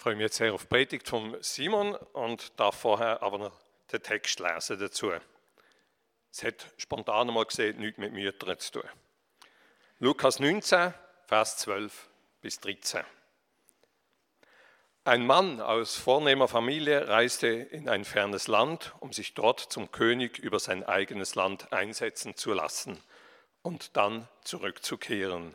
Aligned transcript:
Ich 0.00 0.02
freue 0.02 0.16
mich 0.16 0.22
jetzt 0.22 0.36
sehr 0.36 0.54
auf 0.54 0.62
die 0.62 0.68
Predigt 0.68 1.06
von 1.06 1.36
Simon 1.42 1.94
und 1.94 2.58
darf 2.58 2.74
vorher 2.74 3.22
aber 3.22 3.36
noch 3.36 3.52
den 3.92 4.02
Text 4.02 4.40
lesen 4.40 4.78
dazu. 4.78 5.12
Es 6.32 6.42
hat 6.42 6.72
spontan 6.78 7.26
mal 7.26 7.44
gesehen 7.44 7.80
nichts 7.80 7.98
mit 7.98 8.14
Müttern 8.14 8.58
zu 8.58 8.80
tun. 8.80 8.88
Lukas 9.98 10.40
19, 10.40 10.94
Vers 11.26 11.58
12 11.58 12.08
bis 12.40 12.58
13. 12.60 13.02
Ein 15.04 15.26
Mann 15.26 15.60
aus 15.60 15.98
vornehmer 15.98 16.48
Familie 16.48 17.06
reiste 17.06 17.48
in 17.48 17.86
ein 17.90 18.06
fernes 18.06 18.48
Land, 18.48 18.94
um 19.00 19.12
sich 19.12 19.34
dort 19.34 19.60
zum 19.60 19.92
König 19.92 20.38
über 20.38 20.60
sein 20.60 20.82
eigenes 20.82 21.34
Land 21.34 21.74
einsetzen 21.74 22.36
zu 22.36 22.54
lassen 22.54 22.98
und 23.60 23.98
dann 23.98 24.26
zurückzukehren. 24.44 25.54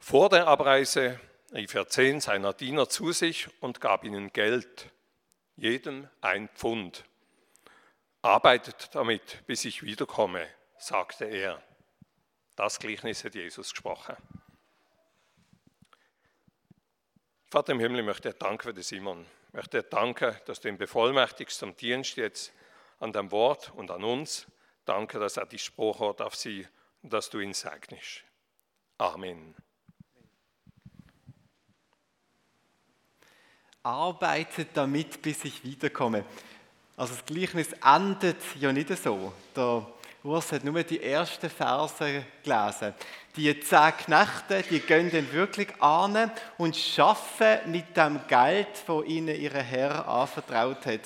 Vor 0.00 0.30
der 0.30 0.48
Abreise 0.48 1.20
rief 1.52 1.74
er 1.74 1.88
zehn 1.88 2.20
seiner 2.20 2.52
Diener 2.52 2.88
zu 2.88 3.12
sich 3.12 3.48
und 3.60 3.80
gab 3.80 4.04
ihnen 4.04 4.32
Geld, 4.32 4.90
jedem 5.56 6.08
ein 6.20 6.48
Pfund. 6.50 7.04
Arbeitet 8.22 8.94
damit, 8.94 9.46
bis 9.46 9.64
ich 9.64 9.82
wiederkomme, 9.82 10.46
sagte 10.78 11.24
er. 11.24 11.62
Das 12.56 12.78
Gleichnis 12.78 13.24
hat 13.24 13.34
Jesus 13.34 13.70
gesprochen. 13.70 14.16
Vater 17.50 17.72
im 17.72 17.80
Himmel, 17.80 18.00
ich 18.00 18.06
möchte 18.06 18.30
dir 18.30 18.38
danken 18.38 18.62
für 18.62 18.74
den 18.74 18.82
Simon. 18.82 19.24
Ich 19.48 19.54
möchte 19.54 19.82
dir 19.82 19.88
danken, 19.88 20.36
dass 20.44 20.60
du 20.60 20.68
ihn 20.68 20.76
bevollmächtigst 20.76 21.58
zum 21.58 21.76
Dienst 21.76 22.16
jetzt 22.16 22.52
an 22.98 23.12
deinem 23.12 23.30
Wort 23.30 23.72
und 23.74 23.90
an 23.90 24.04
uns. 24.04 24.46
Danke, 24.84 25.18
dass 25.18 25.36
er 25.36 25.46
die 25.46 25.58
Spruch 25.58 26.00
auf 26.00 26.34
sie 26.34 26.66
und 27.02 27.12
dass 27.12 27.30
du 27.30 27.38
ihn 27.38 27.54
segnest. 27.54 28.24
Amen. 28.98 29.54
Arbeitet 33.82 34.68
damit, 34.74 35.22
bis 35.22 35.44
ich 35.44 35.64
wiederkomme. 35.64 36.24
Also 36.96 37.14
das 37.14 37.24
Gleichnis 37.24 37.68
endet 37.84 38.36
ja 38.58 38.72
nicht 38.72 38.88
so. 38.96 39.32
Der 39.54 39.86
Urs 40.24 40.50
hat 40.50 40.64
nur 40.64 40.82
die 40.82 41.02
ersten 41.02 41.48
Verse 41.48 42.24
gelesen. 42.42 42.94
Die 43.36 43.60
zehn 43.60 43.96
Knechte, 43.96 44.64
die 44.68 44.80
gehen 44.80 45.10
dann 45.12 45.32
wirklich 45.32 45.68
an 45.80 46.30
und 46.58 46.76
schaffen 46.76 47.58
mit 47.66 47.96
dem 47.96 48.20
Geld, 48.26 48.66
das 48.86 49.04
ihnen 49.06 49.40
ihr 49.40 49.52
Herr 49.52 50.08
anvertraut 50.08 50.84
hat. 50.86 51.00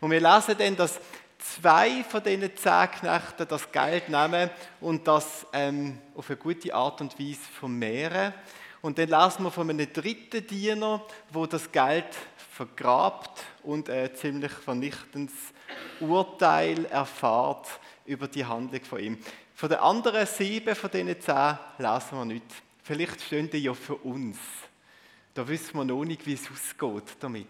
Und 0.00 0.10
wir 0.10 0.20
lesen 0.20 0.54
dann, 0.58 0.76
dass 0.76 1.00
zwei 1.38 2.04
von 2.04 2.22
diesen 2.22 2.54
zehn 2.56 2.90
Knechten 2.90 3.48
das 3.48 3.72
Geld 3.72 4.08
nehmen 4.10 4.50
und 4.80 5.08
das 5.08 5.46
ähm, 5.52 5.98
auf 6.14 6.28
eine 6.28 6.36
gute 6.36 6.74
Art 6.74 7.00
und 7.00 7.18
Weise 7.18 7.40
vermehren. 7.58 8.34
Und 8.80 8.98
dann 8.98 9.08
lesen 9.08 9.44
wir 9.44 9.50
von 9.50 9.68
einem 9.68 9.92
dritten 9.92 10.46
Diener, 10.46 11.04
wo 11.30 11.46
das 11.46 11.70
Geld 11.70 12.06
vergrabt 12.52 13.44
und 13.62 13.90
ein 13.90 14.14
ziemlich 14.14 14.52
vernichtendes 14.52 15.34
Urteil 16.00 16.84
erfahrt 16.86 17.66
über 18.06 18.28
die 18.28 18.44
Handlung 18.44 18.84
von 18.84 19.00
ihm. 19.00 19.18
Von 19.54 19.68
den 19.68 19.78
anderen 19.78 20.26
sieben 20.26 20.74
von 20.74 20.90
diesen 20.90 21.20
zehn 21.20 21.58
lesen 21.78 22.18
wir 22.18 22.24
nicht. 22.24 22.46
Vielleicht 22.82 23.20
stehen 23.20 23.50
die 23.50 23.58
ja 23.58 23.74
für 23.74 23.96
uns. 23.96 24.38
Da 25.34 25.46
wissen 25.46 25.76
wir 25.76 25.84
noch 25.84 26.04
nicht, 26.04 26.26
wie 26.26 26.34
es 26.34 26.48
ausgeht 26.50 27.16
damit. 27.20 27.48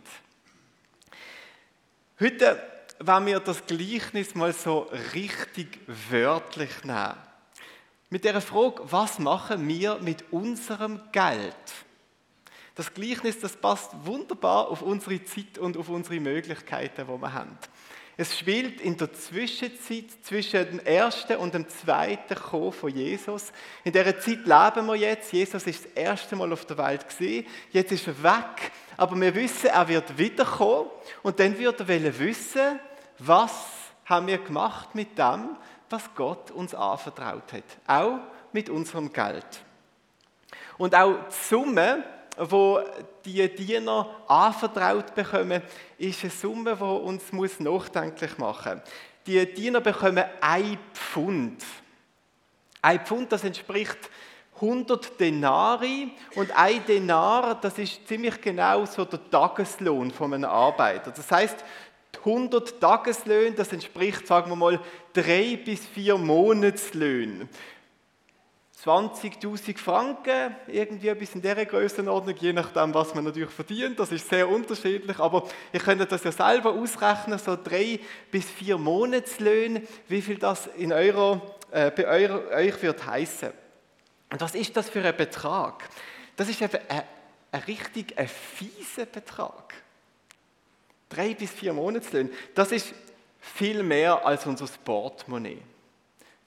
Heute 2.18 2.60
wenn 3.00 3.26
wir 3.26 3.40
das 3.40 3.64
Gleichnis 3.64 4.34
mal 4.34 4.52
so 4.52 4.90
richtig 5.14 5.78
wörtlich 6.10 6.84
nehmen. 6.84 7.14
Mit 8.10 8.24
der 8.24 8.40
Frage, 8.40 8.82
was 8.84 9.18
machen 9.18 9.68
wir 9.68 9.98
mit 10.00 10.32
unserem 10.32 11.00
Geld? 11.12 11.54
Das 12.74 12.94
Gleichnis, 12.94 13.38
das 13.40 13.56
passt 13.56 13.90
wunderbar 14.04 14.68
auf 14.68 14.80
unsere 14.80 15.22
Zeit 15.24 15.58
und 15.58 15.76
auf 15.76 15.90
unsere 15.90 16.18
Möglichkeiten, 16.18 17.06
die 17.06 17.20
wir 17.20 17.32
haben. 17.34 17.58
Es 18.16 18.38
spielt 18.38 18.80
in 18.80 18.96
der 18.96 19.12
Zwischenzeit 19.12 20.06
zwischen 20.22 20.64
dem 20.64 20.78
ersten 20.80 21.36
und 21.36 21.54
dem 21.54 21.68
zweiten 21.68 22.34
Kommen 22.34 22.72
von 22.72 22.90
Jesus. 22.90 23.52
In 23.84 23.92
dieser 23.92 24.18
Zeit 24.18 24.46
leben 24.46 24.86
wir 24.86 24.96
jetzt. 24.96 25.32
Jesus 25.32 25.66
ist 25.66 25.84
das 25.84 25.92
erste 25.92 26.34
Mal 26.34 26.52
auf 26.52 26.64
der 26.64 26.78
Welt 26.78 27.06
gesehen. 27.06 27.46
Jetzt 27.70 27.92
ist 27.92 28.06
er 28.06 28.22
weg. 28.22 28.72
Aber 28.96 29.20
wir 29.20 29.34
wissen, 29.34 29.66
er 29.66 29.86
wird 29.86 30.16
wiederkommen. 30.16 30.90
Und 31.22 31.38
dann 31.38 31.56
wird 31.58 31.78
er 31.78 32.18
wissen, 32.18 32.80
was 33.18 33.52
haben 34.06 34.26
wir 34.26 34.38
gemacht 34.38 34.94
mit 34.94 35.16
dem, 35.18 35.56
was 35.90 36.02
Gott 36.14 36.50
uns 36.50 36.74
anvertraut 36.74 37.52
hat. 37.52 37.64
Auch 37.86 38.18
mit 38.52 38.70
unserem 38.70 39.12
Geld. 39.12 39.46
Und 40.76 40.94
auch 40.94 41.14
die 41.28 41.34
Summe, 41.48 42.04
wo 42.36 42.80
die 43.24 43.54
Diener 43.54 44.08
anvertraut 44.28 45.14
bekommen, 45.14 45.62
ist 45.98 46.22
eine 46.22 46.30
Summe, 46.30 46.76
die 46.76 46.82
uns 46.82 47.32
muss 47.32 47.58
nachdenklich 47.60 48.38
machen 48.38 48.80
muss. 48.80 48.90
Die 49.26 49.54
Diener 49.54 49.80
bekommen 49.80 50.24
ein 50.40 50.78
Pfund. 50.94 51.62
Ein 52.80 53.04
Pfund, 53.04 53.32
das 53.32 53.44
entspricht 53.44 53.98
100 54.60 55.20
Denari 55.20 56.10
und 56.34 56.50
ein 56.56 56.84
Denar, 56.84 57.54
das 57.60 57.78
ist 57.78 58.06
ziemlich 58.08 58.40
genau 58.40 58.84
so 58.86 59.04
der 59.04 59.30
Tageslohn 59.30 60.10
von 60.10 60.34
einem 60.34 60.50
Arbeiter. 60.50 61.12
Das 61.12 61.30
heißt, 61.30 61.64
100 62.18 62.80
Tageslöhne, 62.80 63.56
das 63.56 63.72
entspricht, 63.72 64.26
sagen 64.26 64.50
wir 64.50 64.56
mal, 64.56 64.80
drei 65.12 65.58
bis 65.64 65.86
vier 65.86 66.16
Monatslöhne. 66.16 67.48
20.000 68.84 69.76
Franken, 69.76 70.54
irgendwie 70.68 71.08
etwas 71.08 71.34
in 71.34 71.42
dieser 71.42 71.66
Größenordnung, 71.66 72.36
je 72.38 72.52
nachdem, 72.52 72.94
was 72.94 73.12
man 73.12 73.24
natürlich 73.24 73.50
verdient. 73.50 73.98
Das 73.98 74.12
ist 74.12 74.28
sehr 74.28 74.48
unterschiedlich, 74.48 75.18
aber 75.18 75.48
ihr 75.72 75.80
könnt 75.80 76.10
das 76.10 76.22
ja 76.22 76.30
selber 76.30 76.72
ausrechnen, 76.72 77.38
so 77.38 77.56
drei 77.56 77.98
bis 78.30 78.48
vier 78.48 78.78
Monatslöhne, 78.78 79.82
wie 80.06 80.22
viel 80.22 80.38
das 80.38 80.68
in 80.76 80.92
Euro, 80.92 81.56
äh, 81.72 81.90
bei 81.90 82.06
euer, 82.06 82.48
euch 82.54 82.80
wird 82.80 83.04
heißen. 83.04 83.50
Und 84.30 84.40
was 84.40 84.54
ist 84.54 84.76
das 84.76 84.88
für 84.88 85.04
ein 85.04 85.16
Betrag? 85.16 85.88
Das 86.36 86.48
ist 86.48 86.62
eben 86.62 86.78
ein, 86.88 87.02
ein 87.50 87.62
richtig 87.62 88.16
ein 88.16 88.28
fieser 88.28 89.06
Betrag. 89.06 89.74
Drei 91.08 91.34
bis 91.34 91.50
vier 91.50 91.72
Monatslöhne, 91.72 92.30
das 92.54 92.72
ist 92.72 92.92
viel 93.38 93.82
mehr 93.82 94.24
als 94.26 94.46
unser 94.46 94.66
Portemonnaie. 94.84 95.62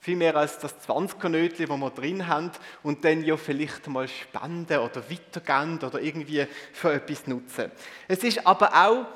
Viel 0.00 0.16
mehr 0.16 0.34
als 0.34 0.58
das 0.58 0.74
20er-Nötchen, 0.88 1.68
das 1.68 1.78
wir 1.78 1.90
drin 1.90 2.26
haben 2.26 2.50
und 2.82 3.04
dann 3.04 3.22
ja 3.22 3.36
vielleicht 3.36 3.86
mal 3.86 4.08
spenden 4.08 4.78
oder 4.78 5.02
weitergeben 5.08 5.78
oder 5.78 6.00
irgendwie 6.00 6.46
für 6.72 6.92
etwas 6.92 7.26
nutzen. 7.26 7.70
Es 8.08 8.24
ist 8.24 8.44
aber 8.44 8.72
auch 8.74 9.06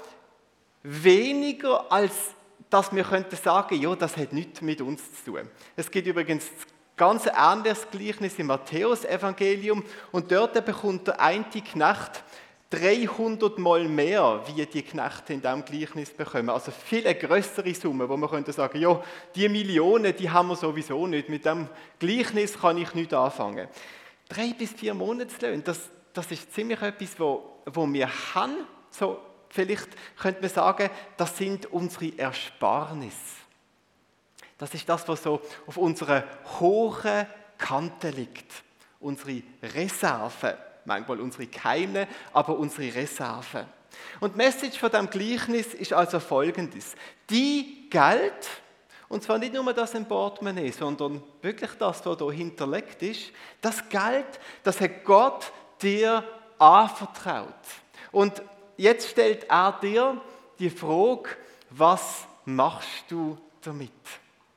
weniger 0.83 1.91
als 1.91 2.37
dass 2.71 2.95
wir 2.95 3.05
könnten 3.05 3.37
sagen, 3.37 3.81
ja, 3.81 3.95
das 3.95 4.17
hat 4.17 4.33
nichts 4.33 4.61
mit 4.61 4.81
uns 4.81 5.01
zu 5.23 5.33
tun. 5.33 5.49
Es 5.77 5.91
gibt 5.91 6.07
übrigens 6.07 6.47
ganz 6.97 7.27
ähnliches 7.27 7.87
Gleichnis 7.91 8.39
im 8.39 8.47
Matthäus-Evangelium 8.47 9.85
und 10.13 10.33
dort 10.33 10.65
bekommt 10.65 11.07
der 11.07 11.21
eine 11.21 11.45
Knecht 11.45 12.25
300 12.71 13.59
Mal 13.59 13.85
mehr, 13.85 14.43
wie 14.47 14.67
die 14.67 14.83
Knechte 14.83 15.33
in 15.33 15.41
diesem 15.41 15.65
Gleichnis 15.65 16.11
bekommen. 16.11 16.51
Also 16.51 16.73
viel 16.73 17.07
eine 17.07 17.15
größere 17.15 17.73
Summe, 17.75 18.09
wo 18.09 18.17
man 18.17 18.29
könnte 18.29 18.53
sagen, 18.53 18.81
ja, 18.81 19.01
die 19.35 19.49
Millionen, 19.49 20.15
die 20.17 20.29
haben 20.29 20.49
wir 20.49 20.57
sowieso 20.57 21.07
nicht. 21.07 21.29
Mit 21.29 21.45
dem 21.45 21.69
Gleichnis 21.99 22.59
kann 22.59 22.77
ich 22.79 22.93
nicht 22.95 23.15
anfangen. 23.15 23.69
Drei 24.29 24.53
bis 24.53 24.73
vier 24.73 24.95
Monatslöhne, 24.95 25.63
das, 25.63 25.79
das 26.13 26.31
ist 26.33 26.53
ziemlich 26.53 26.83
etwas, 26.83 27.21
wo, 27.21 27.61
wo 27.67 27.87
wir 27.93 28.09
haben. 28.35 28.57
So, 28.91 29.21
vielleicht 29.49 29.89
könnte 30.19 30.41
man 30.41 30.51
sagen, 30.51 30.91
das 31.17 31.37
sind 31.37 31.67
unsere 31.67 32.19
Ersparnisse. 32.19 33.47
Das 34.59 34.75
ist 34.75 34.89
das, 34.89 35.07
was 35.07 35.23
so 35.23 35.41
auf 35.67 35.77
unserer 35.77 36.25
hohen 36.59 37.27
Kante 37.59 38.11
liegt. 38.11 38.65
Unsere 38.99 39.43
Reserve 39.63 40.59
manchmal 40.87 41.21
unsere 41.21 41.47
Keime, 41.47 42.09
aber 42.33 42.59
unsere 42.59 42.95
Reserve. 42.95 43.67
Und 44.21 44.35
die 44.35 44.39
Message 44.39 44.79
von 44.79 44.91
dem 44.91 45.09
Gleichnis 45.09 45.75
ist 45.75 45.93
also 45.93 46.21
folgendes. 46.21 46.95
Die 47.31 47.89
Geld, 47.91 48.49
und 49.09 49.23
zwar 49.23 49.39
nicht 49.39 49.55
nur 49.55 49.73
das 49.73 49.95
im 49.95 50.07
Portemonnaie, 50.07 50.71
sondern 50.71 51.23
wirklich 51.43 51.71
das, 51.79 52.05
was 52.05 52.19
hier 52.19 52.33
hinterlegt 52.33 53.03
ist, 53.03 53.33
das 53.61 53.89
Geld, 53.89 54.27
das 54.63 54.81
hat 54.81 55.05
Gott 55.05 55.53
dir 55.81 56.25
anvertraut. 56.59 57.55
Und 58.13 58.43
jetzt 58.77 59.11
stellt 59.11 59.45
er 59.49 59.73
dir 59.81 60.21
die 60.59 60.71
Frage, 60.71 61.31
was 61.71 62.27
machst 62.45 63.05
du 63.09 63.37
damit? 63.61 63.91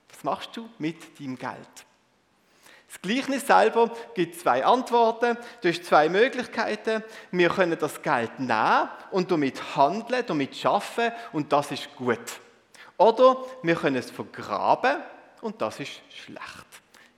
Was 0.09 0.23
machst 0.23 0.55
du 0.55 0.69
mit 0.77 1.19
deinem 1.19 1.37
Geld? 1.37 1.85
Das 2.89 3.01
Gleichnis 3.01 3.45
selber 3.45 3.91
gibt 4.15 4.39
zwei 4.39 4.65
Antworten, 4.65 5.38
Du 5.62 5.69
hast 5.69 5.86
zwei 5.86 6.09
Möglichkeiten. 6.09 7.03
Wir 7.31 7.50
können 7.50 7.77
das 7.80 8.01
Geld 8.01 8.39
nehmen 8.39 8.89
und 9.12 9.30
damit 9.30 9.75
handeln, 9.75 10.24
damit 10.25 10.65
arbeiten 10.65 11.15
und 11.31 11.53
das 11.53 11.71
ist 11.71 11.95
gut. 11.95 12.19
Oder 12.97 13.38
wir 13.62 13.75
können 13.75 13.97
es 13.97 14.09
vergraben 14.09 14.97
und 15.41 15.62
das 15.62 15.80
ist 15.80 16.01
schlecht. 16.09 16.65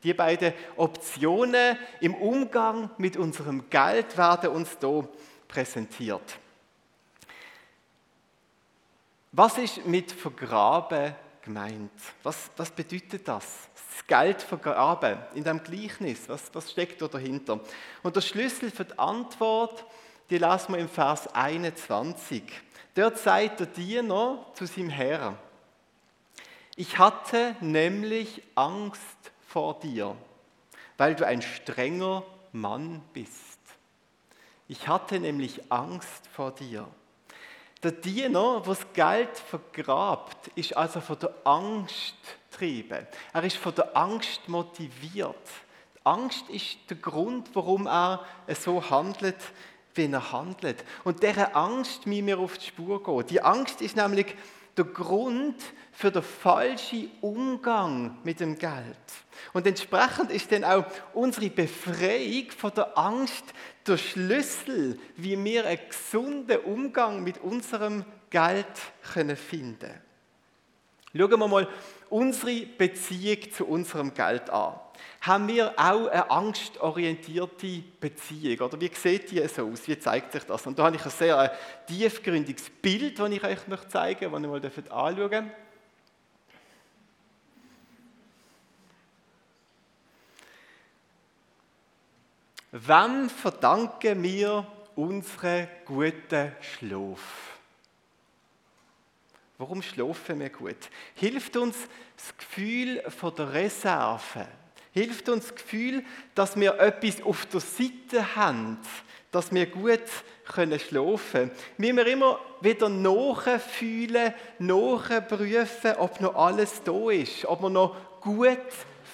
Die 0.03 0.13
beiden 0.13 0.53
Optionen 0.75 1.77
im 2.01 2.15
Umgang 2.15 2.89
mit 2.97 3.15
unserem 3.15 3.69
Geld 3.69 4.18
werden 4.18 4.51
uns 4.51 4.77
hier 4.79 5.07
präsentiert. 5.47 6.38
Was 9.31 9.57
ist 9.57 9.85
mit 9.85 10.12
Vergraben 10.12 11.15
gemeint? 11.41 11.91
Was, 12.23 12.49
was 12.57 12.71
bedeutet 12.71 13.27
das? 13.27 13.69
Das 13.73 14.07
Geld 14.07 14.41
vergraben 14.41 15.17
in 15.35 15.43
dem 15.43 15.61
Gleichnis. 15.61 16.27
Was, 16.27 16.53
was 16.53 16.71
steckt 16.71 17.01
da 17.01 17.07
dahinter? 17.07 17.59
Und 18.03 18.15
der 18.15 18.21
Schlüssel 18.21 18.71
für 18.71 18.85
die 18.85 18.97
Antwort, 18.97 19.85
die 20.29 20.38
lassen 20.38 20.73
wir 20.73 20.79
im 20.79 20.89
Vers 20.89 21.33
21. 21.33 22.43
Dort 22.95 23.17
sagt 23.17 23.59
der 23.59 23.67
Diener 23.67 24.45
zu 24.53 24.65
seinem 24.65 24.89
Herrn, 24.89 25.38
ich 26.75 26.97
hatte 26.97 27.55
nämlich 27.59 28.41
Angst 28.55 29.31
vor 29.47 29.79
dir, 29.79 30.15
weil 30.97 31.15
du 31.15 31.25
ein 31.25 31.41
strenger 31.41 32.23
Mann 32.53 33.01
bist. 33.13 33.59
Ich 34.67 34.87
hatte 34.87 35.19
nämlich 35.19 35.71
Angst 35.71 36.27
vor 36.33 36.51
dir. 36.51 36.87
Der 37.83 37.92
Diener, 37.92 38.62
der 38.62 38.75
das 38.75 38.94
Geld 38.94 39.38
vergrabt, 39.38 40.50
ist 40.56 40.78
also 40.78 41.01
von 41.01 41.18
der 41.18 41.33
Angst 41.44 42.16
getrieben. 42.50 43.07
Er 43.33 43.44
ist 43.44 43.57
von 43.57 43.74
der 43.74 43.98
Angst 43.98 44.48
motiviert. 44.48 45.36
Die 45.95 46.06
Angst 46.06 46.48
ist 46.50 46.78
der 46.89 46.98
Grund, 46.98 47.50
warum 47.54 47.88
er 47.88 48.24
so 48.50 48.88
handelt, 48.88 49.38
wie 49.95 50.12
er 50.12 50.31
handelt. 50.31 50.83
Und 51.04 51.24
dieser 51.24 51.56
Angst 51.56 52.06
müssen 52.06 52.28
wir 52.28 52.39
auf 52.39 52.57
die 52.57 52.68
Spur 52.68 53.04
gehen. 53.04 53.25
Die 53.28 53.42
Angst 53.42 53.81
ist 53.81 53.95
nämlich 53.95 54.36
der 54.77 54.85
Grund 54.85 55.56
für 55.91 56.12
den 56.12 56.23
falschen 56.23 57.12
Umgang 57.21 58.18
mit 58.23 58.39
dem 58.39 58.57
Geld. 58.57 58.97
Und 59.53 59.68
entsprechend 59.68 60.31
ist 60.31 60.51
dann 60.51 60.63
auch 60.63 60.85
unsere 61.13 61.50
Befreiung 61.50 62.51
von 62.51 62.71
der 62.73 62.97
Angst 62.97 63.45
der 63.85 63.97
Schlüssel, 63.97 65.00
wie 65.18 65.41
wir 65.44 65.65
einen 65.65 65.79
gesunden 65.88 66.59
Umgang 66.59 67.23
mit 67.23 67.39
unserem 67.39 68.06
Geld 68.29 68.65
können 69.13 69.35
finden 69.35 69.91
Schauen 71.13 71.39
wir 71.39 71.47
mal 71.47 71.68
unsere 72.09 72.65
Beziehung 72.65 73.51
zu 73.51 73.65
unserem 73.68 74.13
Geld 74.13 74.50
an. 74.50 74.79
Haben 75.21 75.48
wir 75.48 75.74
auch 75.77 76.07
eine 76.07 76.30
angstorientierte 76.31 77.83
Beziehung? 78.00 78.68
Oder 78.68 78.81
wie 78.81 78.92
sieht 78.94 79.31
die 79.31 79.48
so 79.48 79.68
aus? 79.68 79.88
Wie 79.88 79.98
zeigt 80.00 80.31
sich 80.31 80.44
das? 80.44 80.65
Und 80.65 80.80
da 80.80 80.86
habe 80.86 80.95
ich 80.95 81.06
ein 81.06 81.12
sehr 81.12 81.56
tiefgründiges 81.88 82.69
Bild, 82.69 83.19
das 83.19 83.30
ich 83.30 83.44
euch 83.44 83.59
zeigen 83.59 83.69
möchte, 83.69 83.88
das 83.88 84.21
ihr 84.21 84.30
mal 84.30 84.45
anschauen 84.45 85.30
dürft. 85.30 85.51
Wem 92.74 93.30
verdanken 93.30 94.24
wir 94.24 94.65
unseren 94.95 95.68
guten 95.86 96.54
Schlaf? 96.62 97.59
Warum 99.57 99.81
schlafen 99.81 100.39
wir 100.39 100.50
gut? 100.50 100.89
Hilft 101.13 101.56
uns 101.57 101.77
das 102.15 102.36
Gefühl 102.38 103.04
von 103.12 103.36
der 103.36 103.54
Reserve? 103.54 104.47
Hilft 104.93 105.29
uns 105.29 105.47
das 105.47 105.55
Gefühl, 105.55 106.03
dass 106.35 106.59
wir 106.59 106.79
etwas 106.79 107.23
auf 107.23 107.45
der 107.45 107.61
Seite 107.61 108.35
haben, 108.35 108.77
dass 109.31 109.53
wir 109.53 109.65
gut 109.65 110.01
können 110.45 110.79
schlafen 110.79 111.49
können? 111.49 111.51
Müssen 111.77 111.97
wir 111.97 112.07
immer 112.07 112.39
wieder 112.59 112.89
nachfühlen, 112.89 114.33
nachprüfen, 114.59 115.95
ob 115.97 116.19
noch 116.19 116.35
alles 116.35 116.83
da 116.83 117.09
ist, 117.09 117.45
ob 117.45 117.61
wir 117.61 117.69
noch 117.69 117.95
gut 118.21 118.57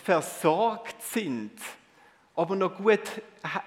versorgt 0.03 1.01
sind? 1.01 1.51
aber 2.37 2.55
noch 2.55 2.77
gut 2.77 3.01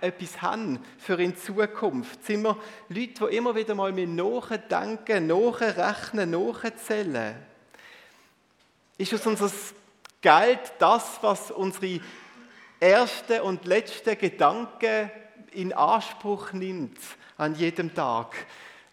etwas 0.00 0.40
haben 0.40 0.78
für 0.96 1.20
in 1.20 1.36
Zukunft. 1.36 2.24
Sind 2.24 2.42
wir 2.42 2.56
Leute, 2.88 3.26
die 3.28 3.36
immer 3.36 3.56
wieder 3.56 3.74
mal 3.74 3.92
mit 3.92 4.08
nachdenken, 4.08 5.26
nachrechnen, 5.26 6.30
nachzählen? 6.30 7.34
Ist 8.96 9.12
es 9.12 9.26
unser 9.26 9.50
Geld 10.20 10.72
das, 10.78 11.18
was 11.22 11.50
unsere 11.50 12.00
erste 12.78 13.42
und 13.42 13.64
letzte 13.64 14.16
Gedanken 14.16 15.10
in 15.52 15.72
Anspruch 15.72 16.52
nimmt 16.52 16.98
an 17.38 17.54
jedem 17.54 17.94
Tag? 17.94 18.34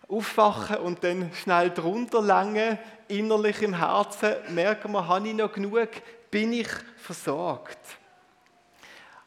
Aufwachen 0.08 0.78
und 0.78 1.04
dann 1.04 1.34
schnell 1.34 1.70
drunter 1.70 2.22
lange, 2.22 2.80
innerlich 3.10 3.62
im 3.62 3.74
Herzen 3.74 4.36
merken 4.50 4.94
wir, 4.94 5.06
habe 5.06 5.28
ich 5.28 5.34
noch 5.34 5.52
genug, 5.52 5.90
bin 6.32 6.54
ich 6.54 6.70
versorgt? 6.96 7.78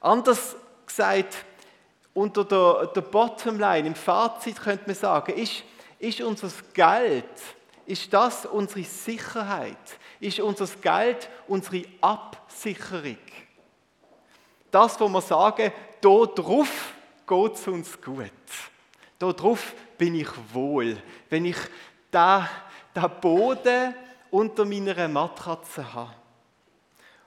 Anders 0.00 0.56
gesagt, 0.86 1.44
unter 2.14 2.44
der, 2.44 2.86
der 2.94 3.02
Bottomline, 3.02 3.88
im 3.88 3.94
Fazit 3.94 4.60
könnte 4.60 4.84
man 4.86 4.96
sagen, 4.96 5.34
ist, 5.34 5.64
ist 5.98 6.22
unser 6.22 6.48
Geld, 6.72 7.26
ist 7.84 8.10
das 8.12 8.46
unsere 8.46 8.84
Sicherheit? 8.84 9.76
Ist 10.20 10.38
unser 10.40 10.66
Geld 10.66 11.28
unsere 11.48 11.84
Absicherung? 12.00 13.16
Das, 14.70 15.00
wo 15.00 15.08
wir 15.08 15.20
sagen, 15.22 15.72
da 16.00 16.26
drauf 16.26 16.94
geht 17.26 17.54
es 17.54 17.66
uns 17.66 18.00
gut. 18.00 18.30
Da 19.18 19.32
drauf 19.32 19.74
bin 19.98 20.14
ich 20.14 20.28
wohl. 20.52 20.96
Wenn 21.28 21.46
ich 21.46 21.56
da 22.10 22.48
den 22.94 23.10
Boden 23.20 23.94
unter 24.30 24.64
meiner 24.64 25.08
Matratze 25.08 25.92
habe. 25.92 26.14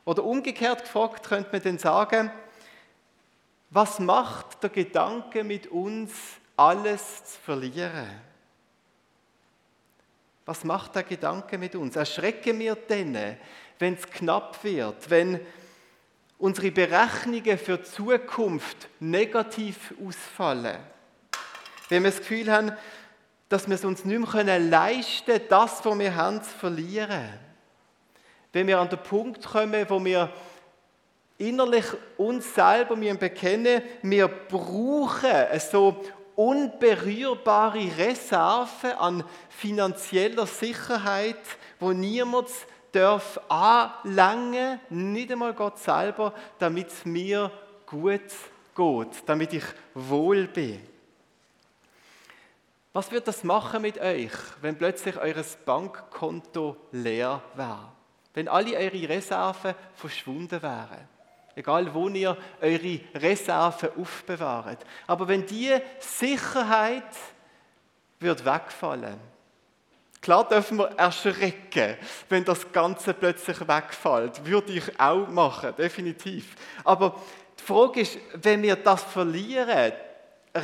Oder 0.06 0.24
umgekehrt 0.24 0.84
gefragt 0.84 1.28
könnte 1.28 1.50
man 1.52 1.62
dann 1.62 1.78
sagen, 1.78 2.32
was 3.70 4.00
macht 4.00 4.62
der 4.62 4.70
Gedanke 4.70 5.44
mit 5.44 5.68
uns, 5.68 6.12
alles 6.56 7.26
zu 7.26 7.40
verlieren? 7.40 8.33
Was 10.46 10.64
macht 10.64 10.96
der 10.96 11.04
Gedanke 11.04 11.58
mit 11.58 11.76
uns? 11.76 11.96
Erschrecken 11.96 12.60
wir 12.60 12.76
denn, 12.76 13.38
wenn 13.80 13.94
es 13.94 14.10
knapp 14.10 14.62
wird, 14.64 15.10
wenn 15.10 15.40
unsere 16.38 16.72
Berechnungen 16.72 17.58
für 17.58 17.78
die 17.78 17.84
Zukunft 17.84 18.90
negativ 19.00 19.94
ausfallen? 20.06 20.80
Wenn 21.88 22.04
wir 22.04 22.12
das 22.12 22.20
Gefühl 22.20 22.52
haben, 22.52 22.74
dass 23.48 23.68
wir 23.68 23.76
es 23.76 23.86
uns 23.86 24.04
nicht 24.04 24.34
mehr 24.34 24.60
leisten 24.60 25.26
können, 25.26 25.46
das, 25.48 25.86
was 25.86 26.00
wir 26.00 26.16
haben, 26.16 26.44
zu 26.44 26.50
verlieren? 26.50 27.30
Wenn 28.52 28.68
wir 28.68 28.80
an 28.80 28.90
den 28.90 29.00
Punkt 29.00 29.46
kommen, 29.46 29.86
wo 29.90 30.04
wir 30.04 30.30
innerlich 31.38 31.86
uns 32.18 32.54
selber 32.54 32.96
bekennen, 32.96 33.82
wir 34.02 34.28
brauchen 34.28 35.32
so 35.72 36.04
unberührbare 36.36 37.98
Reserven 37.98 38.92
an 38.92 39.24
finanzieller 39.50 40.46
Sicherheit, 40.46 41.38
wo 41.80 41.92
niemand 41.92 42.50
darf 42.92 43.40
anlangen, 43.50 44.80
nicht 44.90 45.32
einmal 45.32 45.54
Gott 45.54 45.80
selber, 45.80 46.34
damit 46.60 46.90
es 46.90 47.06
mir 47.06 47.52
gut 47.86 48.22
geht, 48.76 49.24
damit 49.26 49.54
ich 49.54 49.64
wohl 49.94 50.48
bin. 50.48 50.82
Was 52.94 53.12
wird 53.12 53.28
das 53.28 53.44
machen 53.44 53.82
mit 53.82 54.00
euch, 54.00 54.32
wenn 54.62 54.78
plötzlich 54.78 55.18
eures 55.18 55.58
Bankkonto 55.66 56.78
leer 56.92 57.42
wäre? 57.56 57.92
Wenn 58.36 58.48
alle 58.48 58.78
eure 58.78 59.10
Reserven 59.10 59.74
verschwunden 59.96 60.62
wären? 60.62 61.13
Egal, 61.56 61.94
wo 61.94 62.10
ihr 62.10 62.36
eure 62.62 63.00
Reserven 63.16 63.90
aufbewahrt. 64.00 64.86
Aber 65.06 65.28
wenn 65.28 65.46
die 65.46 65.72
Sicherheit 66.00 67.04
wird 68.20 68.44
wegfallen, 68.44 69.20
klar 70.20 70.48
dürfen 70.48 70.80
wir 70.80 70.92
erschrecken, 70.98 71.98
wenn 72.30 72.44
das 72.44 72.72
Ganze 72.72 73.14
plötzlich 73.14 73.60
wegfällt. 73.68 74.46
Würde 74.46 74.74
ich 74.74 75.00
auch 75.00 75.28
machen, 75.28 75.76
definitiv. 75.78 76.56
Aber 76.84 77.22
die 77.60 77.64
Frage 77.64 78.02
ist, 78.02 78.18
wenn 78.34 78.64
wir 78.64 78.76
das 78.76 79.04
verlieren, 79.04 79.94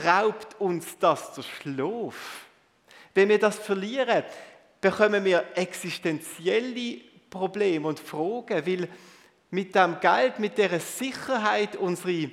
raubt 0.05 0.60
uns 0.60 0.98
das 0.98 1.34
der 1.34 1.43
Schlaf. 1.43 2.46
Wenn 3.13 3.29
wir 3.29 3.39
das 3.39 3.58
verlieren, 3.58 4.24
bekommen 4.81 5.24
wir 5.25 5.46
existenzielle 5.55 7.01
Probleme 7.29 7.88
und 7.88 8.00
Fragen, 8.00 8.65
weil 8.65 8.89
mit 9.51 9.74
dem 9.75 10.00
Geld, 10.00 10.39
mit 10.39 10.58
der 10.58 10.79
Sicherheit 10.79 11.75
unsere, 11.75 12.29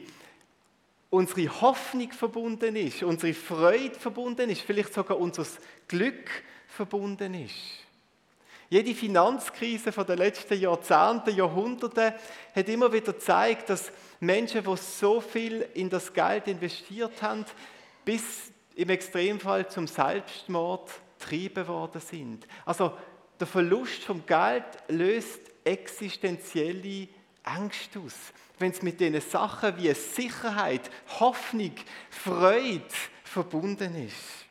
unsere 1.10 1.60
Hoffnung 1.60 2.12
verbunden 2.12 2.76
ist, 2.76 3.02
unsere 3.02 3.34
Freude 3.34 3.94
verbunden 3.94 4.50
ist, 4.50 4.62
vielleicht 4.62 4.92
sogar 4.92 5.18
unser 5.18 5.46
Glück 5.88 6.30
verbunden 6.68 7.34
ist. 7.34 7.86
Jede 8.68 8.94
Finanzkrise 8.94 9.92
von 9.92 10.06
den 10.06 10.18
letzten 10.18 10.60
Jahrzehnten, 10.60 11.36
Jahrhunderten 11.36 12.12
hat 12.54 12.68
immer 12.68 12.92
wieder 12.92 13.12
gezeigt, 13.12 13.70
dass 13.70 13.92
Menschen, 14.18 14.64
die 14.64 14.76
so 14.76 15.20
viel 15.20 15.68
in 15.74 15.88
das 15.88 16.12
Geld 16.12 16.48
investiert 16.48 17.22
haben, 17.22 17.44
bis 18.04 18.50
im 18.74 18.90
Extremfall 18.90 19.68
zum 19.68 19.86
Selbstmord 19.86 20.90
getrieben 21.18 21.66
worden 21.68 22.00
sind. 22.00 22.46
Also 22.64 22.92
der 23.38 23.46
Verlust 23.46 24.02
vom 24.02 24.26
Geld 24.26 24.64
löst 24.88 25.40
existenzielle 25.66 27.08
Ängste 27.44 28.00
aus. 28.00 28.14
Wenn 28.58 28.70
es 28.70 28.82
mit 28.82 28.98
diesen 29.00 29.20
Sachen 29.20 29.76
wie 29.76 29.92
Sicherheit, 29.92 30.90
Hoffnung, 31.20 31.72
Freude 32.10 32.84
verbunden 33.24 34.06
ist. 34.06 34.46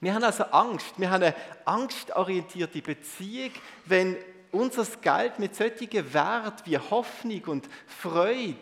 Wir 0.00 0.14
haben 0.14 0.24
also 0.24 0.44
Angst. 0.44 0.94
Wir 0.98 1.10
haben 1.10 1.24
eine 1.24 1.34
angstorientierte 1.64 2.82
Beziehung, 2.82 3.50
wenn 3.86 4.16
unser 4.52 4.86
Geld 5.00 5.38
mit 5.38 5.56
solchen 5.56 6.14
Wert 6.14 6.64
wie 6.64 6.78
Hoffnung 6.78 7.42
und 7.46 7.68
Freude 7.86 8.56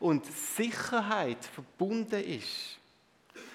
und 0.00 0.26
Sicherheit 0.26 1.44
verbunden 1.44 2.24
ist. 2.24 2.79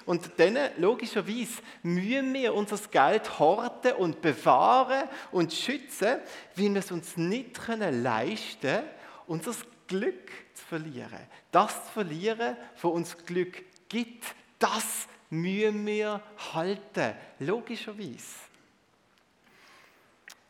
Und 0.05 0.31
dann, 0.37 0.57
logischerweise, 0.77 1.61
müssen 1.81 2.33
wir 2.33 2.53
unser 2.53 2.77
Geld 2.89 3.39
horten 3.39 3.93
und 3.93 4.21
bewahren 4.21 5.09
und 5.31 5.51
schützen, 5.51 6.19
weil 6.55 6.73
wir 6.73 6.79
es 6.79 6.91
uns 6.91 7.17
nicht 7.17 7.59
leisten 7.67 8.59
können, 8.61 8.83
unser 9.27 9.55
Glück 9.87 10.31
zu 10.53 10.63
verlieren. 10.65 11.19
Das 11.51 11.85
zu 11.87 11.91
verlieren, 11.93 12.55
was 12.81 12.91
uns 12.91 13.17
Glück 13.25 13.63
gibt, 13.89 14.25
das 14.59 15.07
müssen 15.29 15.85
wir 15.85 16.21
halten. 16.53 17.15
Logischerweise. 17.39 18.45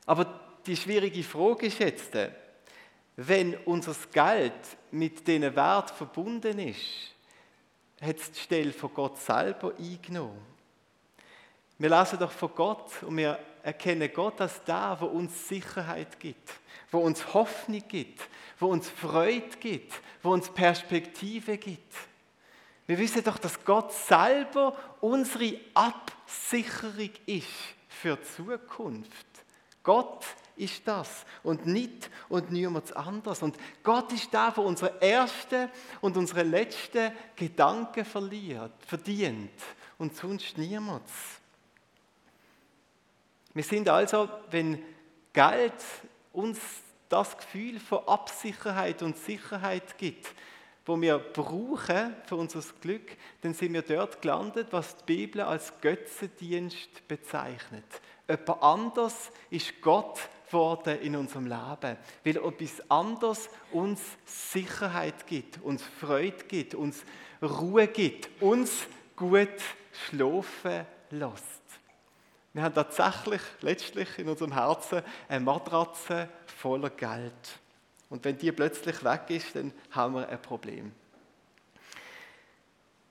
Aber 0.05 0.39
die 0.65 0.75
schwierige 0.75 1.23
Frage 1.23 1.67
ist 1.67 1.79
jetzt, 1.79 2.11
wenn 3.15 3.55
unser 3.65 3.95
Geld 4.11 4.53
mit 4.91 5.25
diesen 5.25 5.55
Wert 5.55 5.91
verbunden 5.91 6.59
ist, 6.59 7.14
hat 8.01 8.17
es 8.17 8.31
die 8.31 8.39
Stelle 8.39 8.73
von 8.73 8.93
Gott 8.93 9.17
selber 9.17 9.73
eingenommen. 9.77 10.55
Wir 11.77 11.89
lesen 11.89 12.19
doch 12.19 12.31
von 12.31 12.51
Gott 12.55 13.03
und 13.03 13.17
wir 13.17 13.37
erkennen 13.61 14.09
Gott 14.13 14.39
als 14.39 14.63
da, 14.63 14.95
wo 14.99 15.07
uns 15.07 15.47
Sicherheit 15.47 16.19
gibt, 16.19 16.53
wo 16.91 16.99
uns 16.99 17.33
Hoffnung 17.33 17.83
gibt, 17.87 18.21
wo 18.59 18.67
uns 18.67 18.89
Freude 18.89 19.57
gibt, 19.59 19.93
wo 20.21 20.31
uns 20.31 20.49
Perspektive 20.49 21.57
gibt. 21.57 21.93
Wir 22.87 22.97
wissen 22.97 23.23
doch, 23.23 23.37
dass 23.37 23.63
Gott 23.65 23.91
selber 23.91 24.77
unsere 25.01 25.59
Absicherung 25.73 27.09
ist 27.25 27.47
für 27.89 28.15
die 28.15 28.23
Zukunft. 28.23 29.25
Gott 29.83 30.25
ist 30.57 30.87
das 30.87 31.25
und 31.43 31.65
nicht 31.65 32.09
und 32.29 32.51
niemand 32.51 32.95
anderes. 32.95 33.41
Und 33.41 33.57
Gott 33.83 34.11
ist 34.13 34.33
da, 34.33 34.55
wo 34.55 34.61
unsere 34.61 34.93
erste 35.01 35.69
und 36.01 36.17
unsere 36.17 36.43
letzte 36.43 37.11
Gedanken 37.35 38.05
verliert, 38.05 38.73
verdient 38.85 39.51
und 39.97 40.15
sonst 40.15 40.57
niemand. 40.57 41.03
Wir 43.53 43.63
sind 43.63 43.87
also, 43.87 44.29
wenn 44.51 44.83
Geld 45.31 45.73
uns 46.33 46.59
das 47.07 47.37
Gefühl 47.37 47.79
von 47.79 48.07
Absicherheit 48.07 49.01
und 49.01 49.17
Sicherheit 49.17 49.97
gibt, 49.97 50.27
wo 50.85 50.99
wir 51.01 51.17
brauchen 51.17 52.15
für 52.25 52.35
unser 52.35 52.61
Glück, 52.81 53.17
dann 53.41 53.53
sind 53.53 53.73
wir 53.73 53.81
dort 53.81 54.21
gelandet, 54.21 54.67
was 54.71 54.97
die 54.97 55.03
Bibel 55.05 55.41
als 55.41 55.73
Götzendienst 55.81 57.07
bezeichnet. 57.07 57.85
Jemand 58.27 58.61
anders 58.61 59.31
ist 59.49 59.81
Gott 59.81 60.19
geworden 60.55 61.01
in 61.01 61.17
unserem 61.17 61.47
Leben, 61.47 61.97
weil 62.23 62.37
etwas 62.37 62.89
anderes 62.89 63.49
uns 63.73 63.99
Sicherheit 64.25 65.27
gibt, 65.27 65.61
uns 65.61 65.83
Freude 65.99 66.45
gibt, 66.47 66.75
uns 66.75 67.03
Ruhe 67.41 67.87
gibt, 67.87 68.41
uns 68.41 68.87
gut 69.17 69.49
schlafen 69.91 70.85
lässt. 71.11 71.61
Wir 72.53 72.63
haben 72.63 72.73
tatsächlich 72.73 73.41
letztlich 73.59 74.17
in 74.17 74.29
unserem 74.29 74.53
Herzen 74.53 75.01
eine 75.27 75.43
Matratze 75.43 76.29
voller 76.45 76.89
Geld. 76.89 77.33
Und 78.09 78.23
wenn 78.23 78.37
die 78.37 78.53
plötzlich 78.53 79.03
weg 79.03 79.23
ist, 79.27 79.57
dann 79.57 79.73
haben 79.91 80.13
wir 80.15 80.29
ein 80.29 80.41
Problem. 80.41 80.93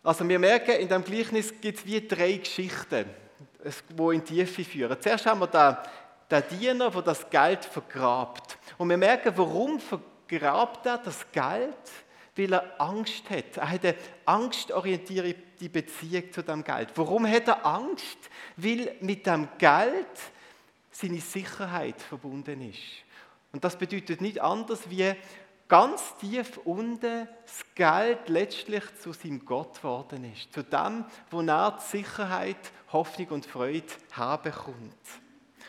Also 0.02 0.26
wir 0.26 0.38
merken, 0.38 0.76
in 0.76 0.88
dem 0.88 1.04
Gleichnis 1.04 1.52
gibt 1.60 1.78
es 1.78 1.84
wie 1.84 2.06
drei 2.06 2.38
Geschichten, 2.38 3.04
die 3.62 4.14
in 4.14 4.24
die 4.24 4.44
Tiefe 4.44 4.64
führen. 4.64 4.96
Zuerst 4.98 5.26
haben 5.26 5.40
wir 5.40 5.46
den, 5.46 5.76
den 6.34 6.58
Diener, 6.58 6.90
der 6.90 7.02
das 7.02 7.28
Geld 7.30 7.64
vergrabt. 7.64 8.58
Und 8.78 8.88
wir 8.88 8.96
merken, 8.96 9.32
warum 9.36 9.78
vergrabt 9.80 10.86
er 10.86 10.98
das 10.98 11.30
Geld? 11.32 11.76
Weil 12.36 12.52
er 12.52 12.80
Angst 12.80 13.30
hat. 13.30 13.56
Er 13.56 13.70
hat 13.70 13.84
eine 13.84 13.94
angstorientierte 14.24 15.68
Beziehung 15.68 16.32
zu 16.32 16.42
dem 16.42 16.64
Geld. 16.64 16.88
Warum 16.96 17.28
hat 17.28 17.46
er 17.46 17.64
Angst? 17.64 18.18
Weil 18.56 18.96
mit 19.00 19.26
dem 19.26 19.48
Geld 19.58 20.06
seine 20.90 21.20
Sicherheit 21.20 22.00
verbunden 22.00 22.68
ist. 22.68 22.80
Und 23.52 23.62
das 23.62 23.76
bedeutet 23.76 24.20
nicht 24.20 24.40
anders 24.40 24.90
wie 24.90 25.14
ganz 25.68 26.16
tief 26.16 26.58
unten 26.64 27.28
das 27.44 27.64
Geld 27.76 28.28
letztlich 28.28 28.82
zu 29.00 29.12
seinem 29.12 29.44
Gott 29.44 29.76
geworden 29.76 30.30
ist. 30.32 30.52
Zu 30.52 30.64
dem, 30.64 31.04
wo 31.30 31.40
er 31.40 31.78
die 31.78 31.98
Sicherheit, 31.98 32.56
Hoffnung 32.92 33.28
und 33.28 33.46
Freude 33.46 33.86
herbekommt. 34.12 35.23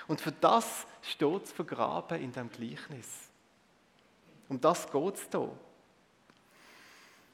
Und 0.07 0.21
für 0.21 0.31
das 0.31 0.85
steht 1.01 1.43
es 1.43 1.51
vergraben 1.51 2.21
in 2.21 2.31
dem 2.31 2.50
Gleichnis. 2.50 3.07
Um 4.47 4.62
das 4.62 4.89
geht 4.91 5.15
es 5.15 5.27
hier. 5.31 5.51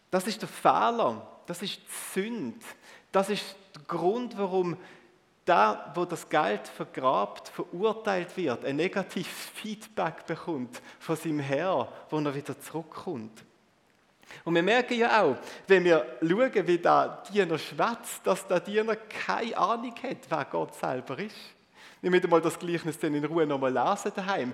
Das 0.09 0.27
ist 0.27 0.41
der 0.41 0.49
Fehler, 0.49 1.25
das 1.45 1.61
ist 1.61 1.77
die 1.77 2.21
Sünde, 2.21 2.65
das 3.11 3.29
ist 3.29 3.55
der 3.75 3.83
Grund, 3.83 4.37
warum 4.37 4.77
der, 5.47 5.91
wo 5.95 6.05
das 6.05 6.27
Geld 6.29 6.67
vergrabt, 6.67 7.47
verurteilt 7.47 8.35
wird, 8.37 8.63
ein 8.65 8.75
negatives 8.75 9.31
Feedback 9.53 10.25
bekommt 10.25 10.81
von 10.99 11.15
seinem 11.15 11.39
Herr, 11.39 11.91
wo 12.09 12.19
er 12.19 12.35
wieder 12.35 12.59
zurückkommt. 12.59 13.43
Und 14.45 14.55
wir 14.55 14.63
merken 14.63 14.97
ja 14.97 15.23
auch, 15.23 15.37
wenn 15.67 15.83
wir 15.83 16.17
schauen, 16.21 16.67
wie 16.67 16.77
der 16.77 17.23
Diener 17.31 17.57
schwätzt, 17.57 18.25
dass 18.25 18.47
der 18.47 18.59
Diener 18.59 18.95
keine 18.95 19.57
Ahnung 19.57 19.95
hat, 20.03 20.17
wer 20.29 20.45
Gott 20.45 20.75
selber 20.75 21.19
ist. 21.19 21.35
Wir 22.01 22.09
müssen 22.09 22.29
mal 22.29 22.41
das 22.41 22.57
Gleichnis 22.57 22.97
dann 22.99 23.13
in 23.13 23.23
Ruhe 23.25 23.45
nochmal 23.45 23.71
lesen 23.71 24.11
daheim 24.15 24.53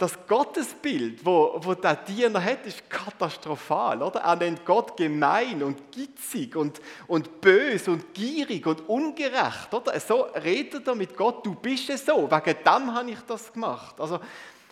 das 0.00 0.26
Gottesbild, 0.26 1.24
wo, 1.26 1.60
wo 1.62 1.74
der 1.74 1.94
Diener 1.94 2.42
hat, 2.42 2.64
ist 2.64 2.88
katastrophal. 2.88 4.02
Oder? 4.02 4.20
Er 4.20 4.36
nennt 4.36 4.64
Gott 4.64 4.96
gemein 4.96 5.62
und 5.62 5.92
gitzig 5.92 6.56
und, 6.56 6.80
und 7.06 7.42
bös 7.42 7.86
und 7.86 8.14
gierig 8.14 8.66
und 8.66 8.88
ungerecht. 8.88 9.72
Oder? 9.72 10.00
So 10.00 10.22
redet 10.22 10.88
er 10.88 10.94
mit 10.94 11.14
Gott, 11.14 11.44
du 11.44 11.54
bist 11.54 11.90
es 11.90 12.06
so, 12.06 12.30
wegen 12.30 12.56
dem 12.64 12.94
habe 12.94 13.10
ich 13.10 13.20
das 13.26 13.52
gemacht. 13.52 14.00
Also, 14.00 14.20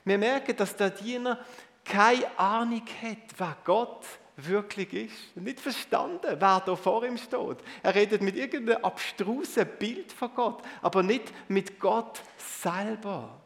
wir 0.02 0.16
merken, 0.16 0.56
dass 0.56 0.74
der 0.74 0.90
Diener 0.90 1.38
keine 1.84 2.38
Ahnung 2.38 2.84
hat, 3.02 3.18
wer 3.36 3.56
Gott 3.64 4.06
wirklich 4.46 4.92
ist. 4.92 5.36
Nicht 5.36 5.60
verstanden, 5.60 6.36
wer 6.38 6.60
da 6.60 6.76
vor 6.76 7.04
ihm 7.04 7.18
steht. 7.18 7.58
Er 7.82 7.94
redet 7.94 8.22
mit 8.22 8.36
irgendeinem 8.36 8.84
abstrusen 8.84 9.66
Bild 9.78 10.12
von 10.12 10.34
Gott, 10.34 10.62
aber 10.80 11.02
nicht 11.02 11.32
mit 11.48 11.80
Gott 11.80 12.22
selber. 12.36 13.40